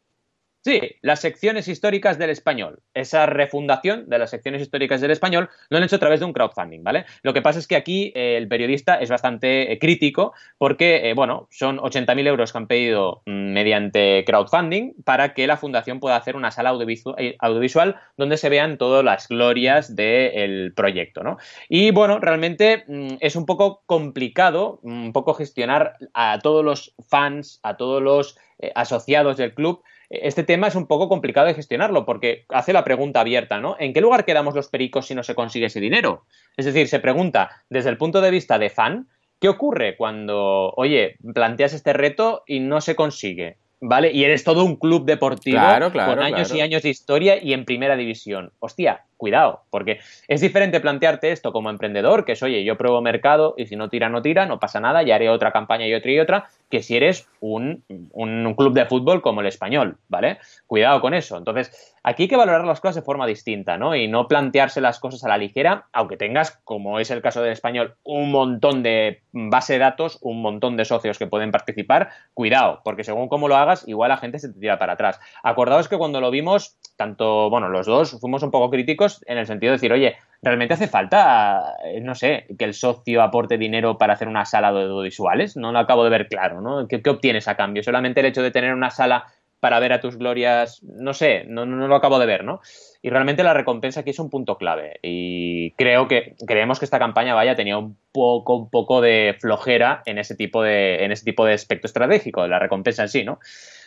[0.64, 2.80] Sí, las secciones históricas del español.
[2.94, 6.32] Esa refundación de las secciones históricas del español lo han hecho a través de un
[6.32, 7.04] crowdfunding, ¿vale?
[7.22, 11.12] Lo que pasa es que aquí eh, el periodista es bastante eh, crítico porque, eh,
[11.12, 16.16] bueno, son 80.000 euros que han pedido mm, mediante crowdfunding para que la fundación pueda
[16.16, 21.36] hacer una sala audiovisual, donde se vean todas las glorias del proyecto, ¿no?
[21.68, 27.60] Y, bueno, realmente mm, es un poco complicado, un poco gestionar a todos los fans,
[27.62, 28.38] a todos los
[28.74, 29.82] asociados del club,
[30.22, 33.76] este tema es un poco complicado de gestionarlo porque hace la pregunta abierta, ¿no?
[33.78, 36.24] ¿En qué lugar quedamos los pericos si no se consigue ese dinero?
[36.56, 39.08] Es decir, se pregunta desde el punto de vista de fan,
[39.40, 43.56] ¿qué ocurre cuando, oye, planteas este reto y no se consigue?
[43.80, 44.12] ¿Vale?
[44.12, 45.60] Y eres todo un club deportivo
[45.92, 48.52] con años y años de historia y en primera división.
[48.58, 53.54] Hostia, cuidado, porque es diferente plantearte esto como emprendedor, que es, oye, yo pruebo mercado
[53.56, 56.10] y si no tira, no tira, no pasa nada, ya haré otra campaña y otra
[56.10, 60.38] y otra, que si eres un, un club de fútbol como el español, ¿vale?
[60.66, 61.36] Cuidado con eso.
[61.36, 63.96] Entonces, Aquí hay que valorar las cosas de forma distinta, ¿no?
[63.96, 67.52] Y no plantearse las cosas a la ligera, aunque tengas, como es el caso del
[67.52, 72.10] español, un montón de base de datos, un montón de socios que pueden participar.
[72.34, 75.18] Cuidado, porque según cómo lo hagas, igual la gente se te tira para atrás.
[75.42, 79.46] Acordaos que cuando lo vimos, tanto, bueno, los dos fuimos un poco críticos en el
[79.46, 83.98] sentido de decir, oye, ¿realmente hace falta, eh, no sé, que el socio aporte dinero
[83.98, 85.56] para hacer una sala de audiovisuales?
[85.56, 86.86] No lo acabo de ver claro, ¿no?
[86.88, 87.82] ¿Qué, ¿Qué, obtienes a cambio?
[87.82, 89.26] ¿Solamente el hecho de tener una sala
[89.64, 92.60] para ver a tus glorias, no sé, no, no, lo acabo de ver, ¿no?
[93.00, 94.98] Y realmente la recompensa aquí es un punto clave.
[95.00, 100.02] Y creo que, creemos que esta campaña, vaya, tenía un poco, un poco de flojera
[100.04, 103.24] en ese tipo de, en ese tipo de aspecto estratégico, de la recompensa en sí,
[103.24, 103.38] ¿no?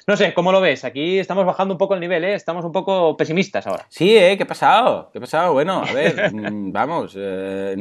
[0.10, 0.86] No sé, ¿cómo lo ves?
[0.86, 2.34] Aquí estamos bajando un poco el nivel, ¿eh?
[2.34, 3.86] Estamos un poco pesimistas ahora.
[3.89, 4.38] Sí, ¿eh?
[4.38, 5.10] ¿Qué ha pasado?
[5.12, 5.52] ¿Qué ha pasado?
[5.52, 7.13] Bueno, a ver, mm, vamos.
[7.17, 7.76] Eh,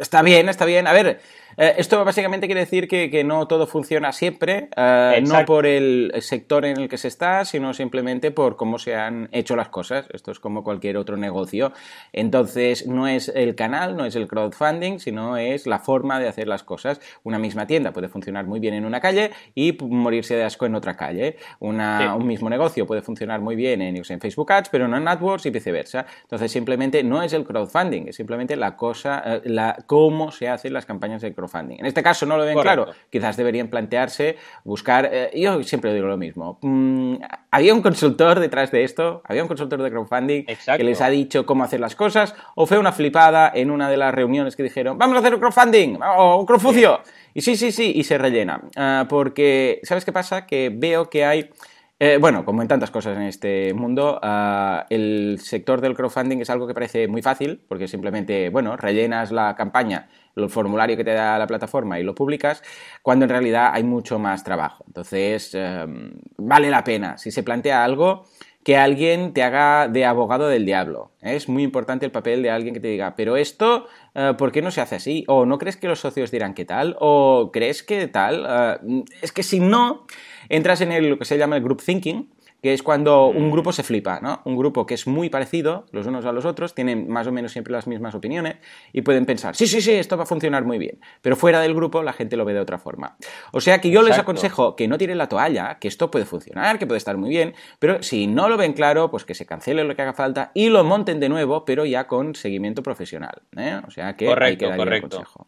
[0.00, 0.86] está bien, está bien.
[0.86, 1.20] A ver,
[1.58, 6.66] eh, esto básicamente quiere decir que, no todo funciona siempre, eh, no por el sector
[6.66, 10.06] en el que se está, sino simplemente por cómo se han hecho las cosas.
[10.12, 11.72] Esto es como cualquier otro negocio.
[12.12, 16.46] Entonces, no es el canal, no es el crowdfunding, sino es la forma de hacer
[16.46, 17.00] las cosas.
[17.24, 20.74] Una misma tienda puede funcionar muy bien en una calle y morirse de asco en
[20.74, 21.36] otra calle.
[21.60, 25.46] Un mismo negocio puede funcionar muy bien en, en, Facebook Ads, pero no en AdWords
[25.46, 26.04] y viceversa.
[26.22, 30.72] Entonces, simplemente no es el crowdfunding, es simplemente la cosa, eh, la, cómo se hacen
[30.72, 31.80] las campañas de crowdfunding crowdfunding.
[31.80, 36.06] En este caso no lo ven claro, quizás deberían plantearse buscar, eh, yo siempre digo
[36.06, 37.16] lo mismo, mm,
[37.50, 41.46] había un consultor detrás de esto, había un consultor de crowdfunding que les ha dicho
[41.46, 44.98] cómo hacer las cosas, o fue una flipada en una de las reuniones que dijeron,
[44.98, 47.00] vamos a hacer un crowdfunding, o un crowdfucio,
[47.34, 50.46] y sí, sí, sí, y se rellena, ah, porque, ¿sabes qué pasa?
[50.46, 51.50] Que veo que hay...
[51.98, 56.50] Eh, bueno, como en tantas cosas en este mundo, ah, el sector del crowdfunding es
[56.50, 60.06] algo que parece muy fácil, porque simplemente, bueno, rellenas la campaña,
[60.36, 62.62] el formulario que te da la plataforma y lo publicas,
[63.00, 64.84] cuando en realidad hay mucho más trabajo.
[64.86, 67.16] Entonces, em, vale la pena.
[67.16, 68.26] Si se plantea algo,
[68.66, 71.12] que alguien te haga de abogado del diablo.
[71.20, 74.60] Es muy importante el papel de alguien que te diga, pero esto, eh, ¿por qué
[74.60, 75.22] no se hace así?
[75.28, 76.96] ¿O no crees que los socios dirán qué tal?
[76.98, 78.44] ¿O crees que tal?
[78.44, 80.08] Eh, es que si no,
[80.48, 82.28] entras en lo que se llama el group thinking,
[82.66, 84.42] que es cuando un grupo se flipa, ¿no?
[84.44, 87.52] Un grupo que es muy parecido los unos a los otros, tienen más o menos
[87.52, 88.56] siempre las mismas opiniones
[88.92, 90.98] y pueden pensar, sí, sí, sí, esto va a funcionar muy bien.
[91.22, 93.18] Pero fuera del grupo la gente lo ve de otra forma.
[93.52, 96.80] O sea que yo les aconsejo que no tiren la toalla, que esto puede funcionar,
[96.80, 99.84] que puede estar muy bien, pero si no lo ven claro, pues que se cancele
[99.84, 103.42] lo que haga falta y lo monten de nuevo, pero ya con seguimiento profesional.
[103.56, 103.80] ¿eh?
[103.86, 105.46] O sea que hay que darle el consejo.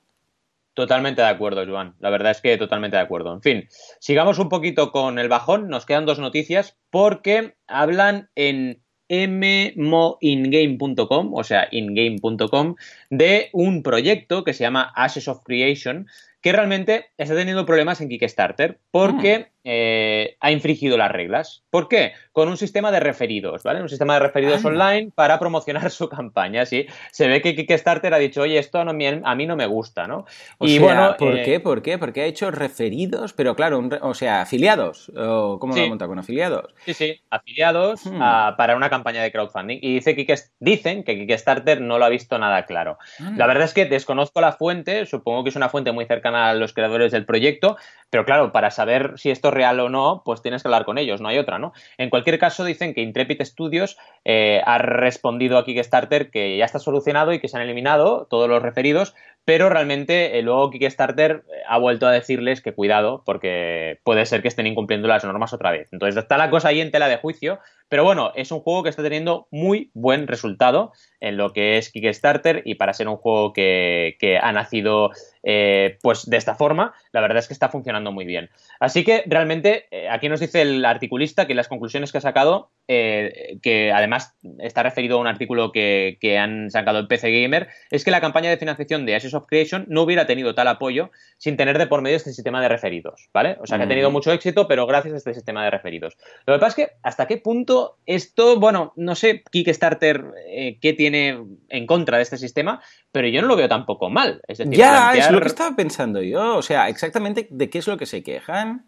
[0.79, 1.97] Totalmente de acuerdo, Joan.
[1.99, 3.35] La verdad es que totalmente de acuerdo.
[3.35, 5.69] En fin, sigamos un poquito con el bajón.
[5.69, 12.77] Nos quedan dos noticias porque hablan en mmoingame.com, o sea, ingame.com,
[13.11, 16.07] de un proyecto que se llama Ashes of Creation,
[16.43, 19.47] que realmente está teniendo problemas en Kickstarter porque mm.
[19.65, 21.63] Eh, ha infringido las reglas.
[21.71, 22.13] ¿Por qué?
[22.33, 23.83] Con un sistema de referidos, ¿vale?
[23.83, 26.87] Un sistema de referidos online para promocionar su campaña, ¿sí?
[27.11, 30.25] Se ve que Kickstarter ha dicho, oye, esto a mí no me gusta, ¿no?
[30.61, 31.61] y bueno, ¿por eh, qué?
[31.61, 31.99] ¿Por qué?
[31.99, 35.11] Porque ha hecho referidos, pero claro, o sea, afiliados.
[35.15, 36.75] ¿Cómo lo ha montado con afiliados?
[36.85, 38.19] Sí, sí, afiliados hmm.
[38.57, 39.79] para una campaña de crowdfunding.
[39.83, 42.99] Y dice que, dicen que Kickstarter no lo ha visto nada claro.
[43.37, 46.55] La verdad es que desconozco la fuente, supongo que es una fuente muy cercana a
[46.55, 47.77] los creadores del proyecto,
[48.11, 50.99] pero claro, para saber si esto es real o no, pues tienes que hablar con
[50.99, 51.73] ellos, no hay otra, ¿no?
[51.99, 56.79] En cualquier caso, dicen que Intrepid Studios eh, ha respondido a Kickstarter que ya está
[56.79, 59.15] solucionado y que se han eliminado todos los referidos,
[59.49, 64.43] pero realmente eh, luego Kickstarter eh, ha vuelto a decirles que cuidado, porque puede ser
[64.43, 65.89] que estén incumpliendo las normas otra vez.
[65.91, 67.59] Entonces está la cosa ahí en tela de juicio,
[67.89, 71.91] pero bueno, es un juego que está teniendo muy buen resultado en lo que es
[71.91, 77.23] Kickstarter y para ser un juego que, ha nacido eh, pues de esta forma, la
[77.23, 78.51] verdad es que está funcionando muy bien.
[78.81, 83.93] Así que realmente aquí nos dice el articulista que las conclusiones que ha sacado, que
[83.95, 88.21] además está referido a un artículo que, han sacado el PC Gamer, es que la
[88.21, 92.17] campaña de financiación de Creation no hubiera tenido tal apoyo sin tener de por medio
[92.17, 93.57] este sistema de referidos, ¿vale?
[93.61, 96.17] O sea, que ha tenido mucho éxito, pero gracias a este sistema de referidos.
[96.47, 100.93] Lo que pasa es que, ¿hasta qué punto esto, bueno, no sé Kickstarter eh, qué
[100.93, 102.81] tiene en contra de este sistema,
[103.13, 104.41] pero yo no lo veo tampoco mal.
[104.49, 106.57] Es decir, ya, es lo que estaba pensando yo.
[106.57, 108.87] O sea, exactamente de qué es lo que se quejan.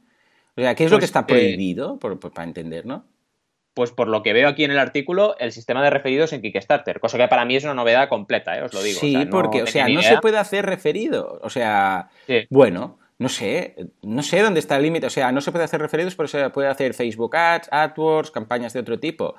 [0.57, 1.99] O sea, ¿qué es lo que pues, está eh, prohibido?
[1.99, 3.05] para entender, ¿no?
[3.75, 7.01] Pues por lo que veo aquí en el artículo, el sistema de referidos en Kickstarter,
[7.01, 8.63] cosa que para mí es una novedad completa, ¿eh?
[8.63, 9.01] os lo digo.
[9.01, 11.41] Sí, porque, o sea, no se puede hacer referido.
[11.43, 12.09] O sea,
[12.49, 15.07] bueno, no sé, no sé dónde está el límite.
[15.07, 18.73] O sea, no se puede hacer referidos, pero se puede hacer Facebook Ads, AdWords, campañas
[18.73, 19.37] de otro tipo.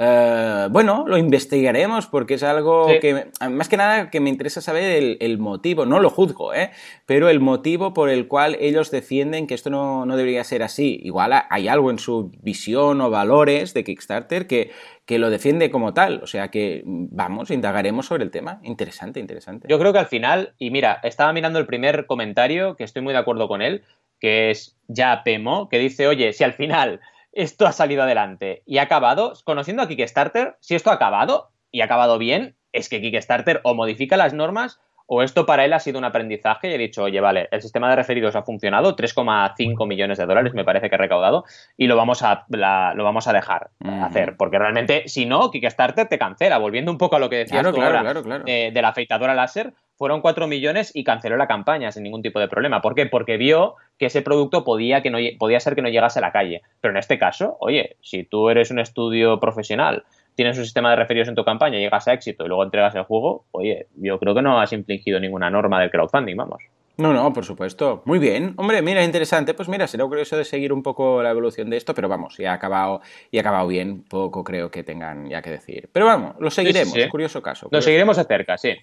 [0.00, 5.16] Eh, bueno, lo investigaremos porque es algo que, más que nada, que me interesa saber
[5.18, 6.70] el, motivo, no lo juzgo, ¿eh?
[7.04, 11.00] pero el motivo por el cual ellos defienden que esto no, debería ser así.
[11.02, 14.70] Igual hay algo en su visión o valores de Kickstarter que,
[15.04, 16.20] que lo defiende como tal.
[16.22, 18.60] O sea que, vamos, indagaremos sobre el tema.
[18.62, 19.66] Interesante, interesante.
[19.68, 23.12] Yo creo que al final, y mira, estaba mirando el primer comentario, que estoy muy
[23.12, 23.82] de acuerdo con él,
[24.20, 27.00] que es ya Pemo, que dice, oye, si al final
[27.38, 28.64] esto ha salido adelante.
[28.66, 32.88] Y ha acabado, conociendo a Kickstarter, si esto ha acabado y ha acabado bien, es
[32.88, 36.74] que Kickstarter o modifica las normas o esto para él ha sido un aprendizaje y
[36.74, 40.64] he dicho, oye, vale, el sistema de referidos ha funcionado, 3,5 millones de dólares me
[40.64, 41.44] parece que ha recaudado
[41.78, 43.70] y lo vamos a, lo vamos a dejar
[44.02, 47.62] hacer, porque realmente si no, Kickstarter te cancela, volviendo un poco a lo que decías
[47.72, 48.02] tú ahora
[48.44, 52.46] de, la afeitadora láser, fueron 4 millones y canceló la campaña sin ningún tipo de
[52.46, 52.82] problema.
[52.82, 53.06] ¿Por qué?
[53.06, 56.32] Porque vio que ese producto podía, que no, podía ser que no llegase a la
[56.32, 56.62] calle.
[56.80, 60.04] Pero en este caso, oye, si tú eres un estudio profesional,
[60.38, 63.02] tienes un sistema de referidos en tu campaña, llegas a éxito y luego entregas el
[63.02, 66.62] juego, oye, yo creo que no has infligido ninguna norma del crowdfunding, vamos.
[66.96, 68.02] No, no, por supuesto.
[68.04, 68.54] Muy bien.
[68.56, 69.52] Hombre, mira, interesante.
[69.54, 72.52] Pues mira, será curioso de seguir un poco la evolución de esto, pero vamos, ya
[72.52, 73.00] ha acabado,
[73.32, 74.04] y ha acabado bien.
[74.04, 75.90] Poco creo que tengan ya que decir.
[75.92, 76.94] Pero vamos, lo seguiremos.
[77.10, 77.68] Curioso caso.
[77.72, 78.76] Lo seguiremos de cerca, sí.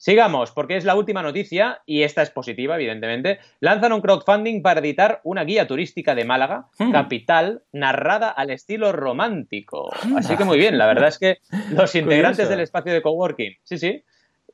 [0.00, 3.38] Sigamos, porque es la última noticia, y esta es positiva, evidentemente.
[3.60, 6.90] Lanzan un crowdfunding para editar una guía turística de Málaga, hmm.
[6.90, 9.90] capital, narrada al estilo romántico.
[10.16, 11.40] Así que muy bien, la verdad es que
[11.74, 14.02] los integrantes del espacio de coworking, sí, sí,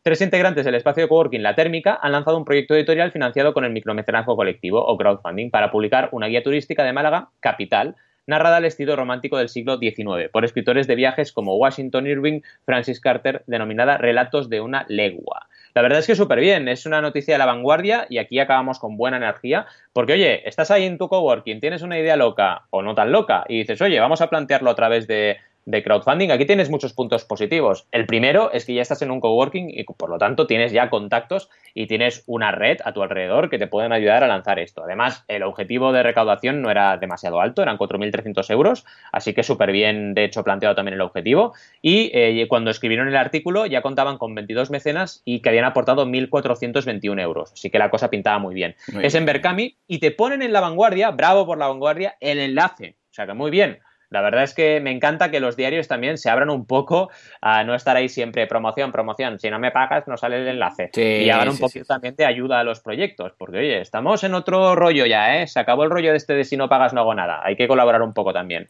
[0.03, 3.65] Tres integrantes del espacio de coworking La Térmica han lanzado un proyecto editorial financiado con
[3.65, 8.65] el micromecenazgo colectivo o crowdfunding para publicar una guía turística de Málaga, capital, narrada al
[8.65, 13.99] estilo romántico del siglo XIX, por escritores de viajes como Washington Irving, Francis Carter, denominada
[13.99, 15.49] Relatos de una legua.
[15.77, 18.79] La verdad es que súper bien, es una noticia de la vanguardia y aquí acabamos
[18.79, 22.81] con buena energía, porque oye, estás ahí en tu coworking, tienes una idea loca o
[22.81, 25.37] no tan loca y dices, oye, vamos a plantearlo a través de
[25.67, 27.89] de crowdfunding, aquí tienes muchos puntos positivos.
[27.91, 30.89] El primero es que ya estás en un coworking y por lo tanto tienes ya
[30.89, 34.85] contactos y tienes una red a tu alrededor que te pueden ayudar a lanzar esto.
[34.85, 39.73] Además, el objetivo de recaudación no era demasiado alto, eran 4.300 euros, así que súper
[39.73, 41.53] bien, de hecho, planteado también el objetivo.
[41.83, 46.07] Y eh, cuando escribieron el artículo ya contaban con 22 mecenas y que habían aportado
[46.07, 48.77] 1.421 euros, así que la cosa pintaba muy bien.
[49.03, 52.95] es en Berkami y te ponen en la vanguardia, bravo por la vanguardia, el enlace.
[53.11, 53.81] O sea que muy bien.
[54.11, 57.65] La verdad es que me encanta que los diarios también se abran un poco a
[57.65, 59.39] no estar ahí siempre promoción, promoción.
[59.39, 60.91] Si no me pagas, no sale el enlace.
[61.25, 63.33] y hagan un poquito también de ayuda a los proyectos.
[63.37, 65.47] Porque, oye, estamos en otro rollo ya, ¿eh?
[65.47, 67.41] Se acabó el rollo de este de si no pagas, no hago nada.
[67.45, 68.69] Hay que colaborar un poco también.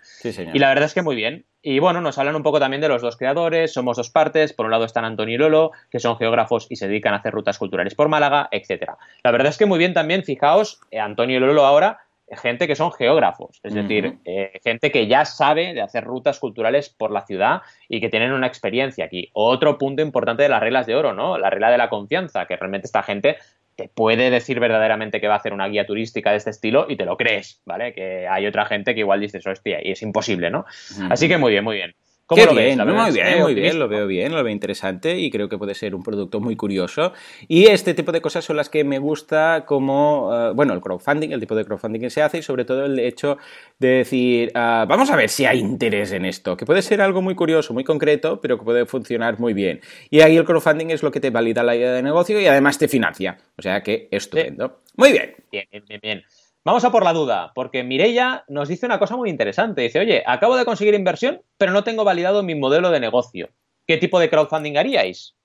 [0.54, 1.44] Y la verdad es que muy bien.
[1.62, 3.72] Y bueno, nos hablan un poco también de los dos creadores.
[3.72, 4.52] Somos dos partes.
[4.52, 7.32] Por un lado están Antonio y Lolo, que son geógrafos y se dedican a hacer
[7.32, 8.96] rutas culturales por Málaga, etcétera.
[9.24, 12.74] La verdad es que muy bien también, fijaos, eh, Antonio y Lolo ahora gente que
[12.74, 17.24] son geógrafos, es decir, eh, gente que ya sabe de hacer rutas culturales por la
[17.24, 19.30] ciudad y que tienen una experiencia aquí.
[19.32, 21.38] Otro punto importante de las reglas de oro, ¿no?
[21.38, 23.36] La regla de la confianza, que realmente esta gente
[23.76, 26.96] te puede decir verdaderamente que va a hacer una guía turística de este estilo y
[26.96, 27.92] te lo crees, ¿vale?
[27.92, 30.64] Que hay otra gente que igual dices, hostia, y es imposible, ¿no?
[31.10, 31.94] Así que muy bien, muy bien.
[32.26, 32.76] ¿Cómo lo ves?
[32.76, 35.94] muy bien, muy bien, lo veo bien, lo veo interesante y creo que puede ser
[35.94, 37.12] un producto muy curioso.
[37.46, 41.30] Y este tipo de cosas son las que me gusta como, eh, bueno, el crowdfunding,
[41.30, 43.38] el tipo de crowdfunding que se hace y sobre todo el hecho
[43.78, 47.22] de decir, ah, vamos a ver si hay interés en esto, que puede ser algo
[47.22, 49.80] muy curioso, muy concreto, pero que puede funcionar muy bien.
[50.10, 52.76] Y ahí el crowdfunding es lo que te valida la idea de negocio y además
[52.78, 53.38] te financia.
[53.56, 54.80] O sea que estupendo.
[54.96, 55.34] Muy bien.
[55.52, 56.22] Bien, bien, bien.
[56.66, 59.82] Vamos a por la duda, porque Mirella nos dice una cosa muy interesante.
[59.82, 63.50] Dice, oye, acabo de conseguir inversión, pero no tengo validado mi modelo de negocio.
[63.86, 65.36] ¿Qué tipo de crowdfunding haríais?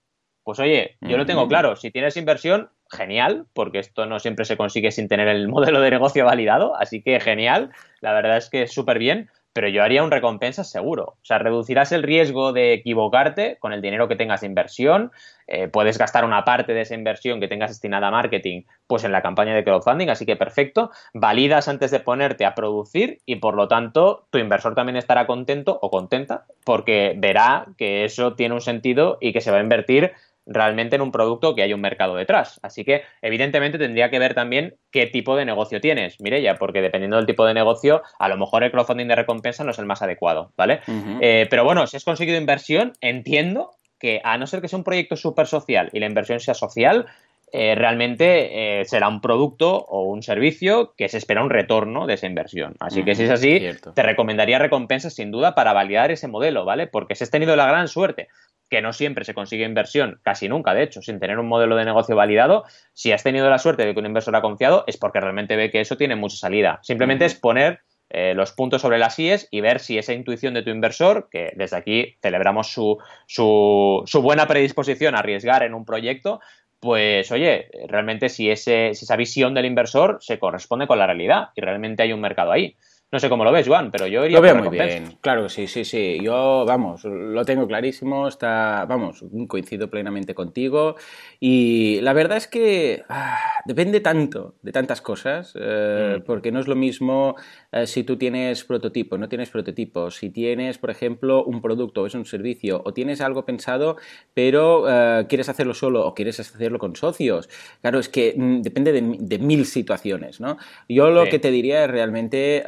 [0.42, 1.76] Pues oye, yo lo tengo claro.
[1.76, 5.92] Si tienes inversión, genial, porque esto no siempre se consigue sin tener el modelo de
[5.92, 6.76] negocio validado.
[6.76, 7.70] Así que genial.
[8.00, 11.16] La verdad es que es súper bien pero yo haría un recompensa seguro.
[11.22, 15.12] O sea, reducirás el riesgo de equivocarte con el dinero que tengas de inversión.
[15.48, 19.12] Eh, puedes gastar una parte de esa inversión que tengas destinada a marketing, pues en
[19.12, 20.92] la campaña de crowdfunding, así que perfecto.
[21.14, 25.78] Validas antes de ponerte a producir y por lo tanto tu inversor también estará contento
[25.82, 30.14] o contenta porque verá que eso tiene un sentido y que se va a invertir
[30.54, 32.60] realmente en un producto que hay un mercado detrás.
[32.64, 37.18] Así que, evidentemente, tendría que ver también qué tipo de negocio tienes, Mireya, porque dependiendo
[37.18, 40.02] del tipo de negocio, a lo mejor el crowdfunding de recompensa no es el más
[40.02, 40.82] adecuado, ¿vale?
[41.22, 44.84] Eh, pero bueno, si has conseguido inversión, entiendo que a no ser que sea un
[44.84, 47.06] proyecto súper social y la inversión sea social,
[47.54, 52.14] eh, realmente eh, será un producto o un servicio que se espera un retorno de
[52.14, 52.76] esa inversión.
[52.80, 53.62] Así que si es así,
[53.94, 56.88] te recomendaría recompensas sin duda para validar ese modelo, ¿vale?
[56.88, 58.30] Porque si has tenido la gran suerte
[58.70, 61.84] que no siempre se consigue inversión, casi nunca, de hecho, sin tener un modelo de
[61.84, 65.20] negocio validado, si has tenido la suerte de que un inversor ha confiado, es porque
[65.20, 66.80] realmente ve que eso tiene mucha salida.
[66.82, 67.82] Simplemente es poner
[68.14, 71.54] eh, los puntos sobre las IES y ver si esa intuición de tu inversor, que
[71.56, 76.42] desde aquí celebramos su, su, su buena predisposición a arriesgar en un proyecto,
[76.82, 81.50] pues oye, realmente si, ese, si esa visión del inversor se corresponde con la realidad
[81.56, 82.76] y realmente hay un mercado ahí.
[83.12, 85.18] No sé cómo lo ves, Juan, pero yo iría Lo veo muy bien.
[85.20, 86.18] Claro, sí, sí, sí.
[86.24, 88.26] Yo, vamos, lo tengo clarísimo.
[88.26, 90.96] Está, vamos, coincido plenamente contigo.
[91.38, 96.24] Y la verdad es que ah, depende tanto de tantas cosas, eh, mm.
[96.24, 97.36] porque no es lo mismo
[97.74, 102.06] eh, si tú tienes prototipo, no tienes prototipo, si tienes, por ejemplo, un producto o
[102.06, 103.98] es un servicio, o tienes algo pensado,
[104.34, 107.50] pero eh, quieres hacerlo solo o quieres hacerlo con socios.
[107.82, 110.58] Claro, es que mm, depende de, mil situaciones, ¿no?
[110.88, 112.64] Yo lo que te diría es realmente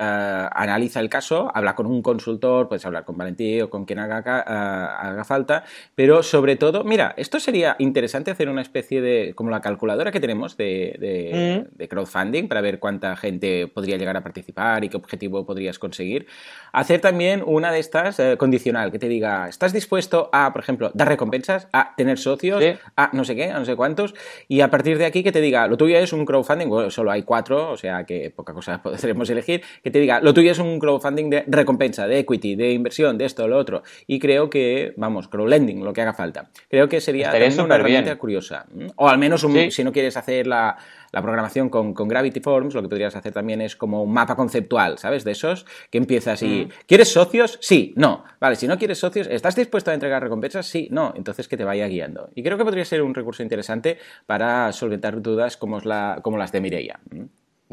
[0.51, 4.19] analiza el caso, habla con un consultor, puedes hablar con Valentín o con quien haga,
[4.19, 5.63] eh, haga falta,
[5.95, 10.19] pero sobre todo, mira, esto sería interesante hacer una especie de, como la calculadora que
[10.19, 11.83] tenemos de, mm.
[11.85, 16.27] crowdfunding para ver cuánta gente podría llegar a participar y qué objetivo podrías conseguir.
[16.71, 20.91] Hacer también una de estas eh, condicional, que te diga, ¿estás dispuesto a, por ejemplo,
[20.93, 22.63] dar recompensas, a tener socios,
[22.95, 24.13] a no sé qué, a no sé cuántos?
[24.47, 27.11] Y a partir de aquí que te diga, lo tuyo es un crowdfunding, bueno, solo
[27.11, 30.59] hay cuatro, o sea que poca cosa podremos elegir, que te diga, lo tuyo es
[30.59, 33.83] un crowdfunding de recompensa, de equity, de inversión, de esto, lo otro.
[34.07, 36.49] Y creo que, vamos, crowdlending, lo que haga falta.
[36.69, 38.65] Creo que sería una herramienta curiosa.
[38.95, 40.77] O al menos, si no quieres hacer la,
[41.11, 45.23] programación con, Gravity Forms, lo que podrías hacer también es como un mapa conceptual, ¿sabes?
[45.23, 46.65] De esos que empiezas y...
[46.65, 46.69] Mm.
[46.87, 47.59] ¿Quieres socios?
[47.61, 48.23] Sí, no.
[48.39, 50.65] Vale, si no quieres socios, ¿estás dispuesto a entregar recompensas?
[50.65, 51.13] Sí, no.
[51.15, 52.29] Entonces que te vaya guiando.
[52.33, 56.51] Y creo que podría ser un recurso interesante para solventar dudas como, la, como las
[56.53, 56.99] de Mireia.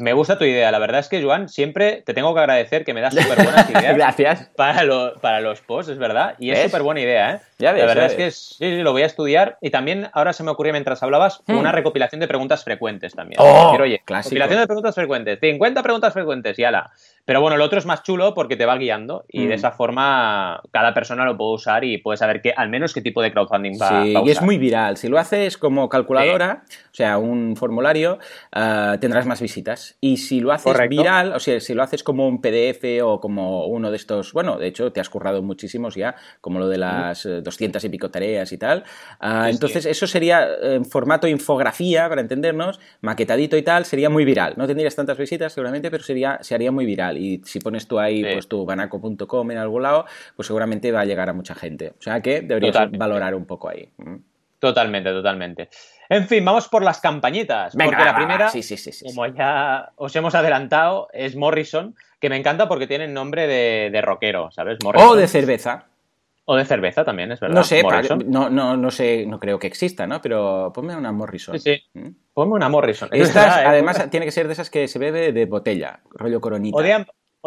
[0.01, 0.71] Me gusta tu idea.
[0.71, 3.69] La verdad es que, Joan, siempre te tengo que agradecer que me das súper buenas
[3.69, 3.95] ideas.
[3.95, 4.51] Gracias.
[4.55, 6.35] Para, para los posts, es verdad.
[6.39, 7.39] Y es súper buena idea, ¿eh?
[7.59, 9.57] Ya ves, la verdad es que sí, sí, lo voy a estudiar.
[9.61, 11.55] Y también ahora se me ocurrió mientras hablabas hmm.
[11.55, 13.39] una recopilación de preguntas frecuentes también.
[13.39, 15.39] Oh, oye, recopilación de preguntas frecuentes.
[15.39, 16.91] 50 preguntas frecuentes y ala.
[17.23, 19.57] Pero bueno, el otro es más chulo porque te va guiando y de mm.
[19.57, 23.21] esa forma cada persona lo puede usar y puede saber que, al menos qué tipo
[23.21, 24.27] de crowdfunding va, sí, a usar.
[24.27, 24.97] y es muy viral.
[24.97, 28.17] Si lo haces como calculadora, o sea, un formulario,
[28.55, 29.90] eh, tendrás más visitas.
[29.99, 33.65] Y si lo haces viral, o sea, si lo haces como un PDF o como
[33.65, 37.23] uno de estos, bueno, de hecho te has currado muchísimos ya, como lo de las
[37.23, 38.83] 200 y pico tareas y tal.
[39.21, 44.53] Eh, entonces, eso sería en formato infografía, para entendernos, maquetadito y tal, sería muy viral.
[44.57, 47.17] No tendrías tantas visitas seguramente, pero sería, se haría muy viral.
[47.17, 51.05] Y si pones tú ahí, pues tu banaco.com en algún lado, pues seguramente va a
[51.05, 51.93] llegar a mucha gente.
[51.97, 53.89] O sea que deberías valorar un poco ahí.
[53.97, 54.15] Mm.
[54.61, 55.69] Totalmente, totalmente.
[56.11, 57.73] En fin, vamos por las campañitas.
[57.73, 62.29] Venga, porque la primera, sí, sí, sí, como ya os hemos adelantado, es Morrison, que
[62.29, 64.77] me encanta porque tiene nombre de, de rockero, ¿sabes?
[64.83, 65.85] O de cerveza.
[66.43, 67.55] O de cerveza también, es verdad.
[67.55, 67.81] No sé,
[68.25, 70.21] no, no, no sé, no creo que exista, ¿no?
[70.21, 71.57] Pero ponme una Morrison.
[71.57, 71.99] Sí, sí.
[71.99, 72.09] ¿Mm?
[72.33, 73.07] Ponme una Morrison.
[73.13, 73.63] Estas, ¿eh?
[73.65, 76.77] además, tiene que ser de esas que se bebe de botella, rollo coronita.
[76.77, 76.81] O,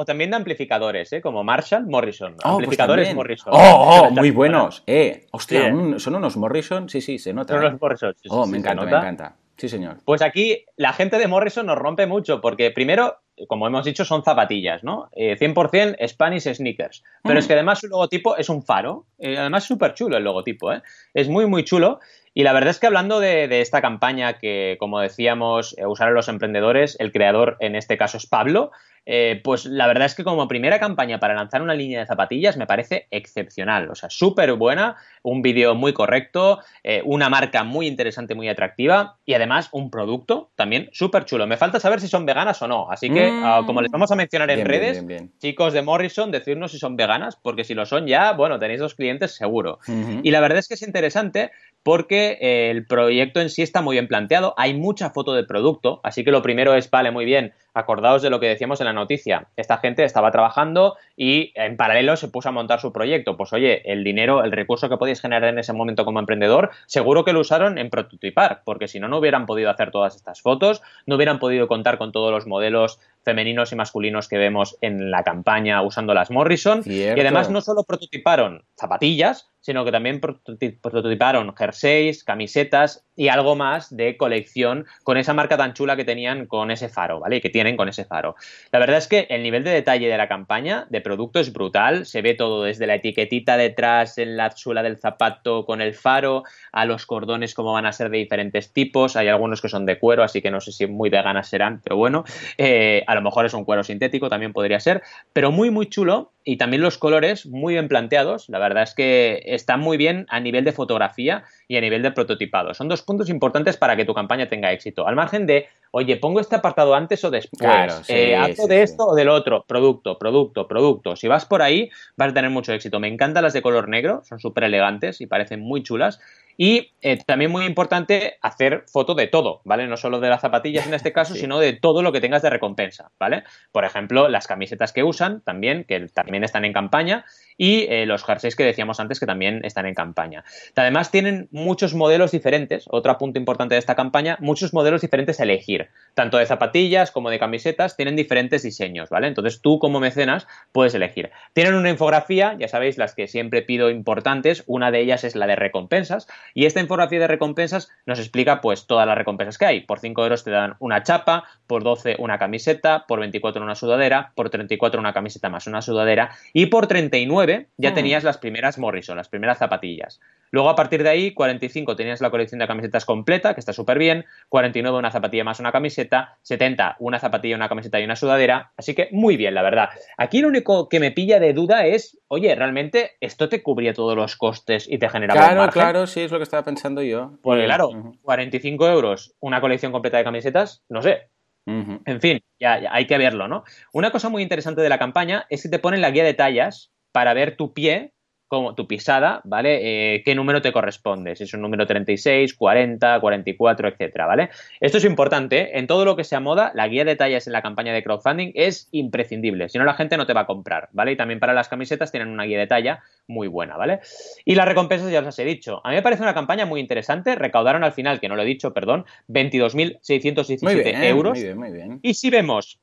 [0.04, 1.20] también de amplificadores, ¿eh?
[1.20, 2.32] Como Marshall, Morrison.
[2.32, 3.52] Oh, pues amplificadores Morrison.
[3.54, 4.82] ¡Oh, oh muy buenos!
[4.86, 7.54] Eh, hostia, son unos Morrison, sí, sí, se nota.
[7.54, 8.14] Son unos Morrison.
[8.20, 9.36] Sí, oh, me encanta, me encanta.
[9.56, 9.98] Sí, señor.
[10.04, 13.18] Pues aquí la gente de Morrison nos rompe mucho porque primero
[13.48, 15.08] como hemos dicho, son zapatillas, ¿no?
[15.12, 17.02] 100% eh, Spanish sneakers.
[17.22, 17.48] Pero es mm.
[17.48, 19.06] que además su logotipo es un faro.
[19.18, 20.82] Eh, además es súper chulo el logotipo, ¿eh?
[21.12, 22.00] Es muy, muy chulo.
[22.32, 26.28] Y la verdad es que hablando de, esta campaña que, como decíamos, eh, usaron los
[26.28, 28.70] emprendedores, el creador en este caso es Pablo,
[29.06, 32.56] eh, pues la verdad es que como primera campaña para lanzar una línea de zapatillas
[32.56, 33.90] me parece excepcional.
[33.90, 39.16] O sea, súper buena, un vídeo muy correcto, eh, una marca muy interesante, muy atractiva
[39.24, 41.46] y además un producto también súper chulo.
[41.46, 42.90] Me falta saber si son veganas o no.
[42.90, 45.04] Así que, ah, como les vamos a mencionar en redes,
[45.38, 48.94] chicos de Morrison, decirnos si son veganas, porque si lo son ya, bueno, tenéis dos
[48.94, 49.78] clientes seguro.
[50.22, 51.50] Y la verdad es que es interesante
[51.82, 56.00] porque eh, el proyecto en sí está muy bien planteado, hay mucha foto del producto,
[56.02, 58.92] así que lo primero es, vale, muy bien, acordaos de lo que decíamos en la
[58.92, 63.52] noticia, esta gente estaba trabajando y en paralelo se puso a montar su proyecto, pues
[63.52, 67.32] oye, el dinero, el recurso que podéis generar en ese momento como emprendedor, seguro que
[67.32, 71.16] lo usaron en prototipar, porque si no, no hubieran podido hacer todas estas fotos, no
[71.16, 75.82] hubieran podido contar con todos los modelos femeninos y masculinos que vemos en la campaña
[75.82, 76.82] usando las Morrison.
[76.84, 83.96] Y además no solo prototiparon zapatillas, sino que también prototiparon jerseys, camisetas y algo más
[83.96, 87.40] de colección con esa marca tan chula que tenían con ese faro, ¿vale?
[87.40, 88.34] Que tienen con ese faro.
[88.72, 92.04] La verdad es que el nivel de detalle de la campaña de producto es brutal,
[92.04, 96.42] se ve todo desde la etiquetita detrás en la suela del zapato con el faro,
[96.70, 99.98] a los cordones como van a ser de diferentes tipos, hay algunos que son de
[99.98, 102.24] cuero, así que no sé si muy de ganas serán, pero bueno,
[102.58, 105.02] eh, a lo mejor es un cuero sintético, también podría ser,
[105.32, 109.42] pero muy muy chulo y también los colores muy bien planteados, la verdad es que
[109.46, 112.74] están muy bien a nivel de fotografía y a nivel de prototipado.
[112.74, 115.06] Son dos puntos importantes para que tu campaña tenga éxito.
[115.06, 119.14] Al margen de, oye, pongo este apartado antes o después, eh, hago de esto o
[119.14, 121.16] del otro, producto, producto, producto.
[121.16, 123.00] Si vas por ahí, vas a tener mucho éxito.
[123.00, 126.20] Me encantan las de color negro, son súper elegantes y parecen muy chulas.
[126.56, 129.86] Y eh, también muy importante hacer foto de todo, ¿vale?
[129.86, 132.50] No solo de las zapatillas en este caso, sino de todo lo que tengas de
[132.50, 133.44] recompensa, ¿vale?
[133.72, 137.24] Por ejemplo, las camisetas que usan también, que también están en campaña,
[137.56, 140.44] y eh, los jerseys que decíamos antes que también están en campaña.
[140.74, 145.44] Además tienen muchos modelos diferentes, otro punto importante de esta campaña, muchos modelos diferentes a
[145.44, 149.28] elegir, tanto de zapatillas como de camisetas, tienen diferentes diseños, ¿vale?
[149.28, 151.30] Entonces tú como mecenas puedes elegir.
[151.52, 155.46] Tienen una infografía, ya sabéis, las que siempre pido importantes, una de ellas es la
[155.46, 159.80] de recompensas, y esta infografía de recompensas nos explica pues todas las recompensas que hay.
[159.80, 164.32] Por 5 euros te dan una chapa, por 12 una camiseta, por 24 una sudadera,
[164.34, 167.94] por 34 una camiseta más una sudadera, y por 39 ya hmm.
[167.94, 170.20] tenías las primeras Morrison, las primeras zapatillas.
[170.54, 173.98] Luego a partir de ahí, 45 tenías la colección de camisetas completa, que está súper
[173.98, 178.70] bien, 49 una zapatilla más una camiseta, 70 una zapatilla, una camiseta y una sudadera,
[178.76, 179.88] así que muy bien, la verdad.
[180.16, 184.14] Aquí lo único que me pilla de duda es, oye, ¿realmente esto te cubría todos
[184.14, 187.38] los costes y te generaba claro, un Claro, sí, es lo que estaba pensando yo.
[187.42, 187.90] Porque claro,
[188.22, 191.28] 45 euros una colección completa de camisetas, no sé,
[191.66, 193.64] En fin, ya, hay que verlo, ¿no?
[193.92, 196.92] Una cosa muy interesante de la campaña es que te ponen la guía de tallas
[197.12, 198.13] para ver tu pie
[198.54, 200.14] como tu pisada, ¿vale?
[200.14, 201.36] Eh, ¿Qué número te corresponde?
[201.36, 204.50] Si es un número 36, 40, 44, etcétera, ¿vale?
[204.80, 205.78] Esto es importante.
[205.78, 208.52] En todo lo que sea moda, la guía de tallas en la campaña de crowdfunding
[208.54, 209.68] es imprescindible.
[209.68, 211.12] Si no, la gente no te va a comprar, ¿vale?
[211.12, 214.00] Y también para las camisetas tienen una guía de talla muy buena, ¿vale?
[214.44, 215.80] Y las recompensas ya os he dicho.
[215.84, 217.34] A mí me parece una campaña muy interesante.
[217.34, 221.32] Recaudaron al final, que no lo he dicho, perdón, 22.617 euros.
[221.32, 221.98] Muy bien, muy bien.
[222.02, 222.78] Y si vemos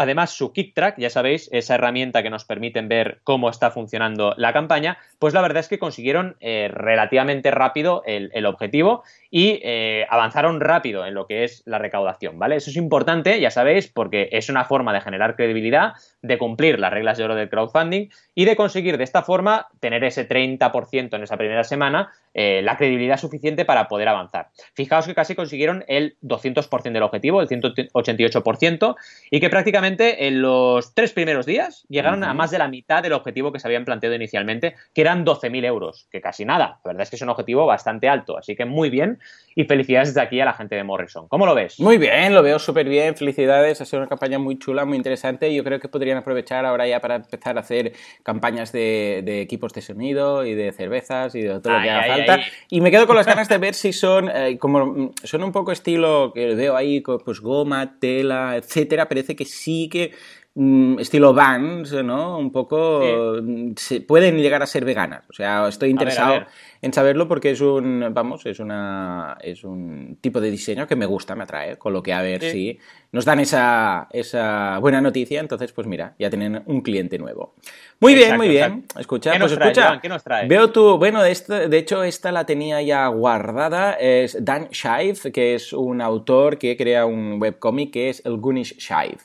[0.00, 4.54] Además, su KickTrack, ya sabéis, esa herramienta que nos permite ver cómo está funcionando la
[4.54, 10.58] campaña, pues la verdad es que consiguieron eh, relativamente rápido el, objetivo y eh, avanzaron
[10.58, 12.56] rápido en lo que es la recaudación, ¿vale?
[12.56, 15.92] Eso es importante, ya sabéis, porque es una forma de generar credibilidad,
[16.22, 20.02] de cumplir las reglas de oro del crowdfunding y de conseguir de esta forma tener
[20.04, 24.48] ese 30% en esa primera semana, eh, la credibilidad suficiente para poder avanzar.
[24.74, 28.96] Fijaos que casi consiguieron el 200% del objetivo, el 188%,
[29.30, 33.12] y que prácticamente en los tres primeros días llegaron a más de la mitad del
[33.12, 36.80] objetivo que se habían planteado inicialmente, que eran 12.000 euros, que casi nada.
[36.84, 39.18] La verdad es que es un objetivo bastante alto, así que muy bien
[39.54, 41.28] y felicidades desde aquí a la gente de Morrison.
[41.28, 41.80] ¿Cómo lo ves?
[41.80, 45.48] Muy bien, lo veo súper bien, felicidades, ha sido una campaña muy chula, muy interesante
[45.48, 49.72] y yo creo que podrían aprovechar ahora ya para empezar a hacer campañas de, equipos
[49.72, 52.40] de sonido y de cervezas y de todo lo que haga falta.
[52.68, 55.72] Y me quedo con las ganas de ver si son, eh, como son un poco
[55.72, 60.12] estilo que veo ahí, pues goma, tela, etcétera, parece que sí que
[60.54, 62.36] Mm, estilo Vans, ¿no?
[62.36, 63.36] Un poco
[63.76, 65.22] se, pueden llegar a ser veganas.
[65.30, 66.44] O sea, estoy interesado
[66.82, 71.06] en saberlo porque es un, vamos, es una es un tipo de diseño que me
[71.06, 72.78] gusta, me atrae, con lo que a ver si
[73.12, 77.54] nos dan esa, esa buena noticia, entonces pues mira, ya tienen un cliente nuevo.
[77.98, 78.84] Muy bien, muy bien.
[78.98, 80.00] Escucha, pues escucha.
[80.00, 80.48] ¿qué nos trae?
[80.48, 81.34] Veo tu, bueno, de,
[81.68, 86.76] de hecho esta la tenía ya guardada, es Dan Shive, que es un autor que
[86.76, 89.18] crea un webcomic que es el Gunish Shive.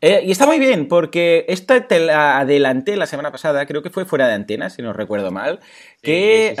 [0.00, 3.90] Eh, y está muy bien porque esta te la adelanté la semana pasada, creo que
[3.90, 5.60] fue fuera de antena, si no recuerdo mal,
[6.00, 6.54] que,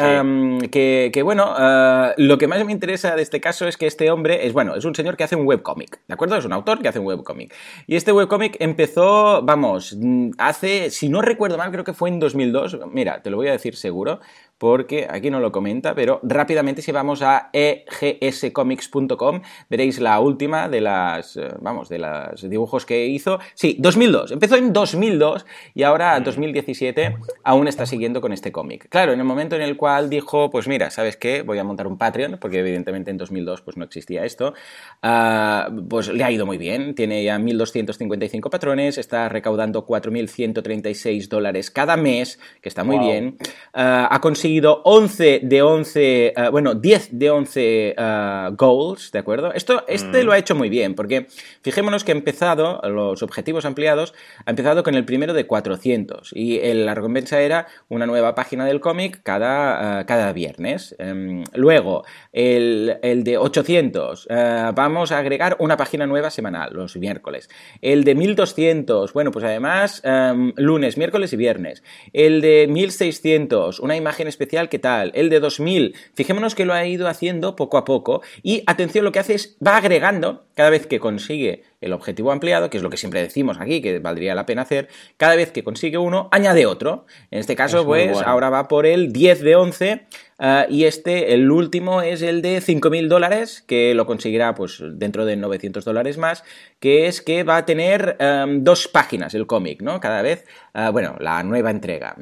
[0.70, 4.10] que, que, bueno, uh, lo que más me interesa de este caso es que este
[4.10, 6.36] hombre es, bueno, es un señor que hace un webcomic, ¿de acuerdo?
[6.36, 7.54] Es un autor que hace un webcomic.
[7.86, 9.96] Y este webcomic empezó, vamos,
[10.38, 13.52] hace, si no recuerdo mal, creo que fue en 2002, mira, te lo voy a
[13.52, 14.20] decir seguro,
[14.62, 20.80] porque aquí no lo comenta, pero rápidamente si vamos a egscomics.com veréis la última de
[20.80, 23.40] las, eh, vamos, de los dibujos que hizo.
[23.54, 28.88] Sí, 2002, empezó en 2002 y ahora 2017 aún está siguiendo con este cómic.
[28.88, 31.42] Claro, en el momento en el cual dijo, pues mira, ¿sabes qué?
[31.42, 34.54] Voy a montar un Patreon, porque evidentemente en 2002 pues no existía esto,
[35.02, 41.72] ah, pues le ha ido muy bien, tiene ya 1.255 patrones, está recaudando 4.136 dólares
[41.72, 43.38] cada mes, que está muy bien,
[43.74, 49.52] ah, ha conseguido 11 de 11, eh, bueno, 10 de 11 eh, goals, ¿de acuerdo?
[49.52, 50.26] Esto, este mm.
[50.26, 51.26] lo ha hecho muy bien, porque
[51.62, 56.60] fijémonos que ha empezado, los objetivos ampliados, ha empezado con el primero de 400 y
[56.74, 60.94] la recompensa era una nueva página del cómic cada, eh, cada viernes.
[60.98, 64.28] Em, luego, el, el, de 800,
[64.74, 67.48] vamos a agregar una página nueva semanal, los miércoles.
[67.80, 71.82] El de 1200, bueno, pues además, em, lunes, miércoles y viernes.
[72.12, 75.12] El de 1600, una imagen especial especial, ¿qué tal?
[75.14, 79.12] El de 2000, fijémonos que lo ha ido haciendo poco a poco y atención, lo
[79.12, 82.90] que hace es va agregando cada vez que consigue el objetivo ampliado, que es lo
[82.90, 86.66] que siempre decimos aquí, que valdría la pena hacer, cada vez que consigue uno, añade
[86.66, 87.06] otro.
[87.30, 90.06] En este caso, pues ahora va por el 10 de 11
[90.38, 95.24] ah, y este, el último, es el de 5.000 dólares, que lo conseguirá pues dentro
[95.24, 96.44] de 900 dólares más,
[96.80, 98.16] que es que va a tener
[98.58, 100.00] dos páginas el cómic, ¿no?
[100.00, 102.16] Cada vez, ah, bueno, la nueva entrega.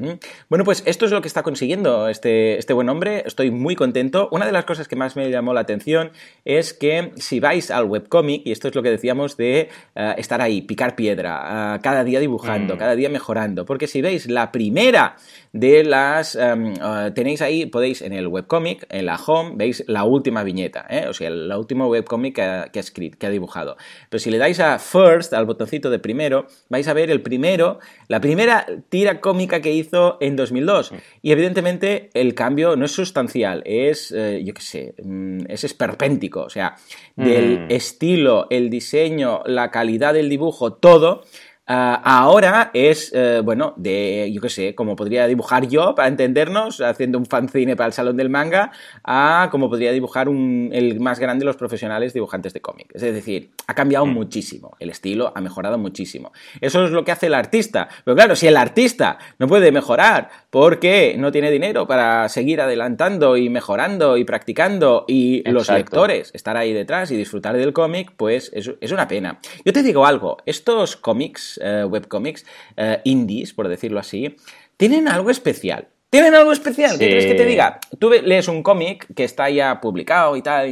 [0.48, 4.28] Bueno, pues esto es lo que está consiguiendo este, este buen hombre, estoy muy contento.
[4.32, 6.12] Una de las cosas que más me llamó la atención
[6.44, 10.40] es que si vais al webcomic, y esto es lo que decíamos de eh, estar
[10.40, 12.78] ahí, picar piedra, eh, cada día dibujando, mm.
[12.78, 13.64] cada día mejorando.
[13.64, 15.16] Porque si veis la primera
[15.52, 16.34] de las...
[16.36, 20.86] Em, eh, tenéis ahí, podéis en el webcomic, en la home, veis la última viñeta,
[21.08, 23.76] o sea, el, último webcomic que ha, que ha escrito, que ha dibujado.
[24.08, 27.78] Pero si le dais a first, al botoncito de primero, vais a ver el primero,
[28.08, 30.92] la primera tira cómica que hizo en 2002.
[30.92, 30.96] Mm.
[31.22, 36.42] Y evidentemente el cambio no es sustancial, es, yo qué sé, mm, es esperpéntico.
[36.42, 36.76] O sea,
[37.16, 41.24] del estilo, el diseño, la calidad del dibujo, todo
[41.66, 47.18] ahora es, eh, bueno, de, yo qué sé, como podría dibujar yo, para entendernos, haciendo
[47.18, 48.72] un fanzine para el Salón del Manga,
[49.04, 52.90] a como podría dibujar un, el más grande de los profesionales dibujantes de cómic.
[52.94, 54.12] Es decir, ha cambiado mm.
[54.12, 56.32] muchísimo, el estilo ha mejorado muchísimo.
[56.60, 57.88] Eso es lo que hace el artista.
[58.04, 63.36] Pero claro, si el artista no puede mejorar porque no tiene dinero para seguir adelantando
[63.36, 68.50] y mejorando y practicando y los lectores estar ahí detrás y disfrutar del cómic, pues
[68.54, 69.38] es, es una pena.
[69.64, 72.44] Yo te digo algo, estos cómics webcomics,
[72.76, 74.36] eh, indies, por decirlo así,
[74.76, 75.88] tienen algo especial.
[76.10, 76.98] Tienen algo especial.
[76.98, 77.78] ¿Qué quieres que te diga?
[78.00, 80.68] Tú lees un cómic que está ya publicado y tal,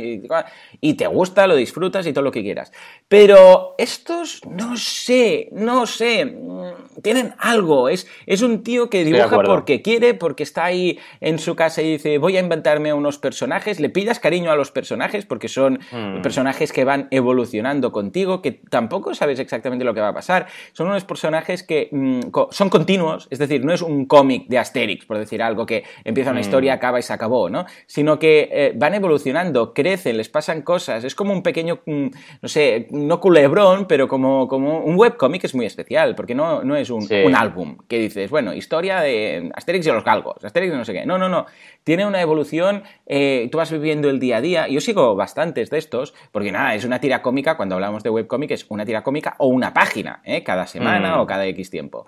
[0.80, 2.72] y, te gusta, lo disfrutas y todo lo que quieras.
[3.07, 7.89] Pero estos, no sé, no sé, mm, tienen algo.
[7.89, 11.93] Es, es un tío que dibuja porque quiere, porque está ahí en su casa y
[11.93, 13.78] dice, voy a inventarme unos personajes.
[13.78, 16.20] Le pillas cariño a los personajes porque son mm.
[16.20, 20.49] personajes que van evolucionando contigo, que tampoco sabes exactamente lo que va a pasar.
[20.72, 25.07] Son unos personajes que mm, son continuos, es decir, no es un cómic de Asterix,
[25.07, 26.76] por decirlo decir, algo que empieza una historia, mm.
[26.76, 27.66] acaba y se acabó, ¿no?
[27.86, 32.06] Sino que eh, van evolucionando, crecen, les pasan cosas, es como un pequeño, mm,
[32.42, 36.76] no sé, no culebrón, pero como, como un webcómic es muy especial, porque no, no
[36.76, 40.76] es un, un, álbum que dices, bueno, historia de Asterix y los galgos, Asterix y
[40.76, 41.46] no sé qué, no, no, no,
[41.84, 45.78] tiene una evolución, eh, tú vas viviendo el día a día, yo sigo bastantes de
[45.78, 49.34] estos, porque nada, es una tira cómica, cuando hablamos de webcómic es una tira cómica
[49.38, 50.42] o una página, ¿eh?
[50.42, 51.20] cada semana mm.
[51.20, 52.06] o cada X tiempo.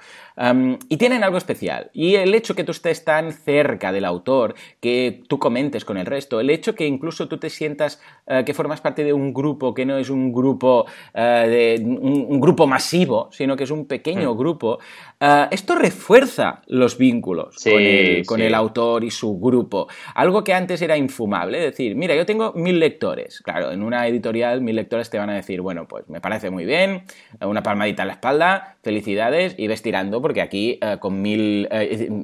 [0.88, 5.24] y tienen algo especial, y el hecho que tú estés tan cerca del autor, que
[5.26, 8.80] tú comentes con el resto, el hecho que incluso tú te sientas eh, que formas
[8.80, 13.56] parte de un grupo que no es un grupo, eh, de, un, grupo masivo, sino
[13.56, 14.38] que es un pequeño mm.
[14.38, 14.78] grupo,
[15.18, 19.88] eh, esto refuerza los vínculos con, el, con el autor y su grupo.
[20.14, 23.40] Algo que antes era infumable, es decir, mira, yo tengo mil lectores.
[23.40, 26.64] Claro, en una editorial mil lectores te van a decir, bueno, pues me parece muy
[26.64, 27.02] bien,
[27.40, 31.68] una palmadita en la espalda, felicidades y ves tirando porque aquí con, mil,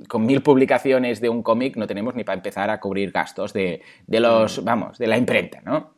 [0.07, 3.83] con mil publicaciones de un cómic no tenemos ni para empezar a cubrir gastos de,
[4.09, 4.65] los, mm.
[4.65, 5.95] vamos, de la imprenta, ¿no?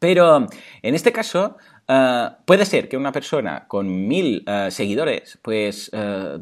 [0.00, 0.46] Pero
[0.82, 1.56] en este caso,
[1.86, 6.38] eh, puede ser que una persona con mil eh, seguidores, pues eh,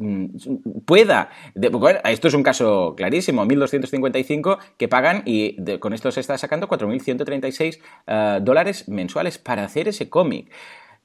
[0.87, 1.31] pueda.
[2.05, 8.43] esto es un caso clarísimo: 1255 que pagan y con esto se está sacando 4.136
[8.43, 10.51] dólares mensuales para hacer ese cómic.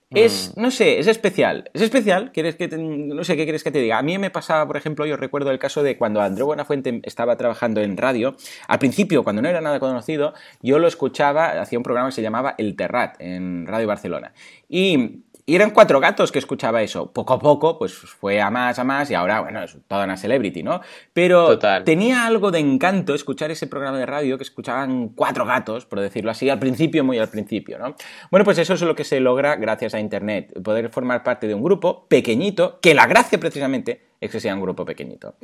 [0.10, 0.62] Es, mm.
[0.62, 1.70] no sé, es especial.
[1.74, 3.98] Es especial, ¿Quieres que no sé qué quieres que te diga.
[3.98, 7.36] A mí me pasaba, por ejemplo, yo recuerdo el caso de cuando André Buenafuente estaba
[7.36, 8.36] trabajando en radio.
[8.68, 12.22] Al principio, cuando no era nada conocido, yo lo escuchaba, hacía un programa que se
[12.22, 14.34] llamaba El Terrat en Radio Barcelona.
[14.70, 17.14] Y y eran cuatro gatos que escuchaba eso.
[17.14, 20.18] Poco a poco, pues fue a más, a más, y ahora, bueno, es toda una
[20.18, 20.82] celebrity, ¿no?
[21.14, 26.02] Pero tenía algo de encanto escuchar ese programa de radio que escuchaban cuatro gatos, por
[26.02, 27.96] decirlo así, al principio, muy al principio, ¿no?
[28.30, 31.54] Bueno, pues eso es lo que se logra gracias a Internet, poder formar parte de
[31.54, 35.36] un grupo pequeñito, que la gracia precisamente es que sea un grupo pequeñito.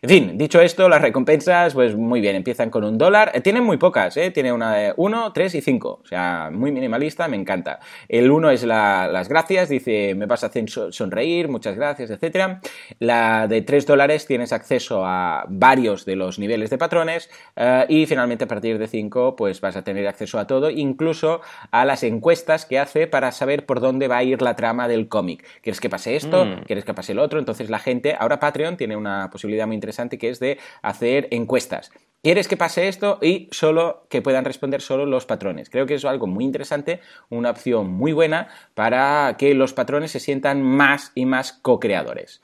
[0.00, 3.32] En fin, dicho esto, las recompensas, pues muy bien, empiezan con un dólar.
[3.34, 4.30] Eh, tienen muy pocas, ¿eh?
[4.30, 6.00] Tiene una de 1, 3 y 5.
[6.04, 7.80] O sea, muy minimalista, me encanta.
[8.08, 12.60] El 1 es las gracias, dice, me vas a hacer sonreír, muchas gracias, etc.
[13.00, 17.28] La de 3 dólares tienes acceso a varios de los niveles de patrones.
[17.56, 21.40] Eh, y finalmente, a partir de 5, pues vas a tener acceso a todo, incluso
[21.72, 25.08] a las encuestas que hace para saber por dónde va a ir la trama del
[25.08, 25.44] cómic.
[25.62, 26.44] ¿Quieres que pase esto?
[26.44, 26.64] Mm.
[26.66, 27.38] ¿Quieres que pase el otro?
[27.38, 31.90] Entonces la gente, ahora Patreon tiene una posibilidad muy interesante que es de hacer encuestas.
[32.22, 33.18] ¿Quieres que pase esto?
[33.22, 35.70] Y solo que puedan responder solo los patrones.
[35.70, 37.00] Creo que es algo muy interesante,
[37.30, 42.42] una opción muy buena para que los patrones se sientan más y más co-creadores.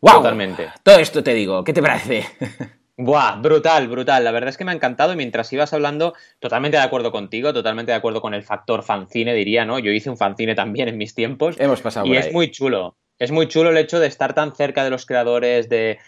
[0.00, 0.16] ¡Wow!
[0.16, 0.68] Totalmente.
[0.82, 2.26] Todo esto te digo, ¿qué te parece?
[2.96, 4.22] Buah, brutal, brutal.
[4.22, 7.52] La verdad es que me ha encantado y mientras ibas hablando, totalmente de acuerdo contigo,
[7.52, 9.80] totalmente de acuerdo con el factor fanzine, diría, ¿no?
[9.80, 11.58] Yo hice un fanzine también en mis tiempos.
[11.58, 12.06] Hemos pasado.
[12.06, 12.96] Y es muy chulo.
[13.18, 15.98] Es muy chulo el hecho de estar tan cerca de los creadores, de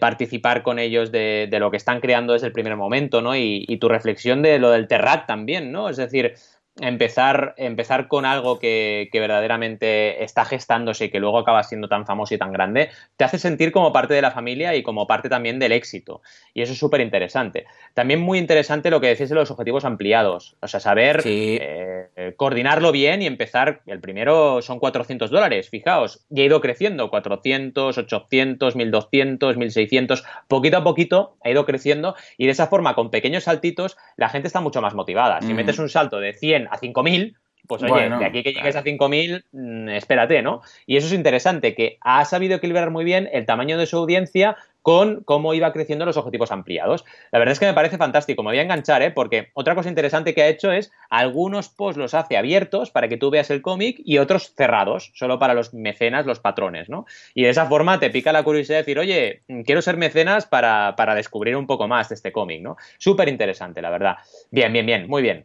[0.00, 3.36] participar con ellos de, lo que están creando desde el primer momento, ¿no?
[3.36, 5.88] Y, y, tu reflexión de lo del Terrat también, ¿no?
[5.88, 6.34] Es decir,
[6.80, 12.34] empezar, empezar con algo que, verdaderamente está gestándose y que luego acaba siendo tan famoso
[12.34, 15.58] y tan grande, te hace sentir como parte de la familia y como parte también
[15.58, 16.22] del éxito.
[16.54, 17.66] Y eso es súper interesante.
[17.94, 20.56] También muy interesante lo que decís de los objetivos ampliados.
[20.60, 23.80] O sea, saber eh, coordinarlo bien y empezar.
[23.86, 26.24] El primero son 400 dólares, fijaos.
[26.30, 27.10] Y ha ido creciendo.
[27.10, 30.24] 400, 800, 1200, 1600.
[30.46, 32.14] Poquito a poquito ha ido creciendo.
[32.36, 35.40] Y de esa forma, con pequeños saltitos, la gente está mucho más motivada.
[35.42, 37.36] Si metes un salto de 100 a 5.000,
[37.68, 40.62] pues oye, de aquí que llegues a 5.000, mm, espérate, ¿no?
[40.86, 44.56] Y eso es interesante, que ha sabido equilibrar muy bien el tamaño de su audiencia
[44.80, 47.04] con cómo iba creciendo los objetivos ampliados.
[47.30, 49.10] La verdad es que me parece fantástico, me voy a enganchar, ¿eh?
[49.10, 53.18] porque otra cosa interesante que ha hecho es algunos posts los hace abiertos para que
[53.18, 57.04] tú veas el cómic y otros cerrados, solo para los mecenas, los patrones, ¿no?
[57.34, 60.94] Y de esa forma te pica la curiosidad de decir, oye, quiero ser mecenas para,
[60.96, 62.78] para descubrir un poco más de este cómic, ¿no?
[62.96, 64.16] Súper interesante, la verdad.
[64.50, 65.44] Bien, bien, bien, muy bien.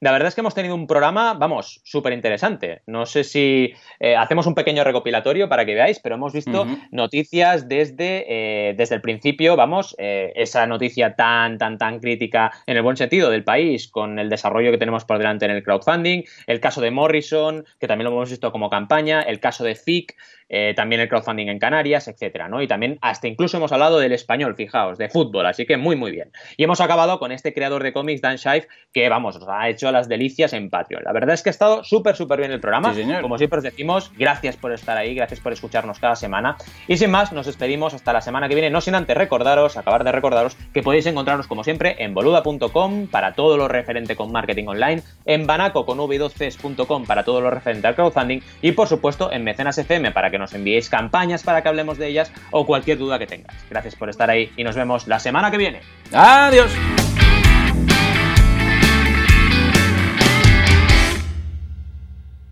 [0.00, 2.80] La verdad es que hemos tenido un programa, vamos, súper interesante.
[2.86, 7.68] No sé si eh, hacemos un pequeño recopilatorio para que veáis, pero hemos visto noticias
[7.68, 8.24] desde,
[8.70, 12.96] eh, desde el principio, vamos, eh, esa noticia tan, tan, tan crítica en el buen
[12.96, 16.80] sentido del país, con el desarrollo que tenemos por delante en el crowdfunding, el caso
[16.80, 20.16] de Morrison, que también lo hemos visto como campaña, el caso de FIC,
[20.52, 22.60] eh, también el crowdfunding en Canarias, etcétera, ¿no?
[22.60, 26.10] Y también hasta incluso hemos hablado del español, fijaos, de fútbol, así que muy, muy
[26.10, 26.32] bien.
[26.56, 29.92] Y hemos acabado con este creador de cómics, Dan Shive, que, vamos, nos ha hecho
[29.92, 31.04] las delicias en Patreon.
[31.04, 32.92] La verdad es que ha estado súper, súper bien el programa.
[33.22, 36.56] Como siempre os decimos, gracias por estar ahí, gracias por escucharnos cada semana.
[36.88, 40.02] Y sin más, nos despedimos hasta la semana que viene, no sin antes recordaros, acabar
[40.02, 44.66] de recordaros, que podéis encontrarnos, como siempre, en boluda.com para todo lo referente con marketing
[44.66, 49.44] online, en banaco con v2cs.com para todo lo referente al crowdfunding y, por supuesto, en
[49.44, 53.18] Mecenas FM para que nos enviéis campañas para que hablemos de ellas o cualquier duda
[53.18, 53.54] que tengas.
[53.70, 55.80] Gracias por estar ahí y nos vemos la semana que viene.
[56.12, 56.72] Adiós.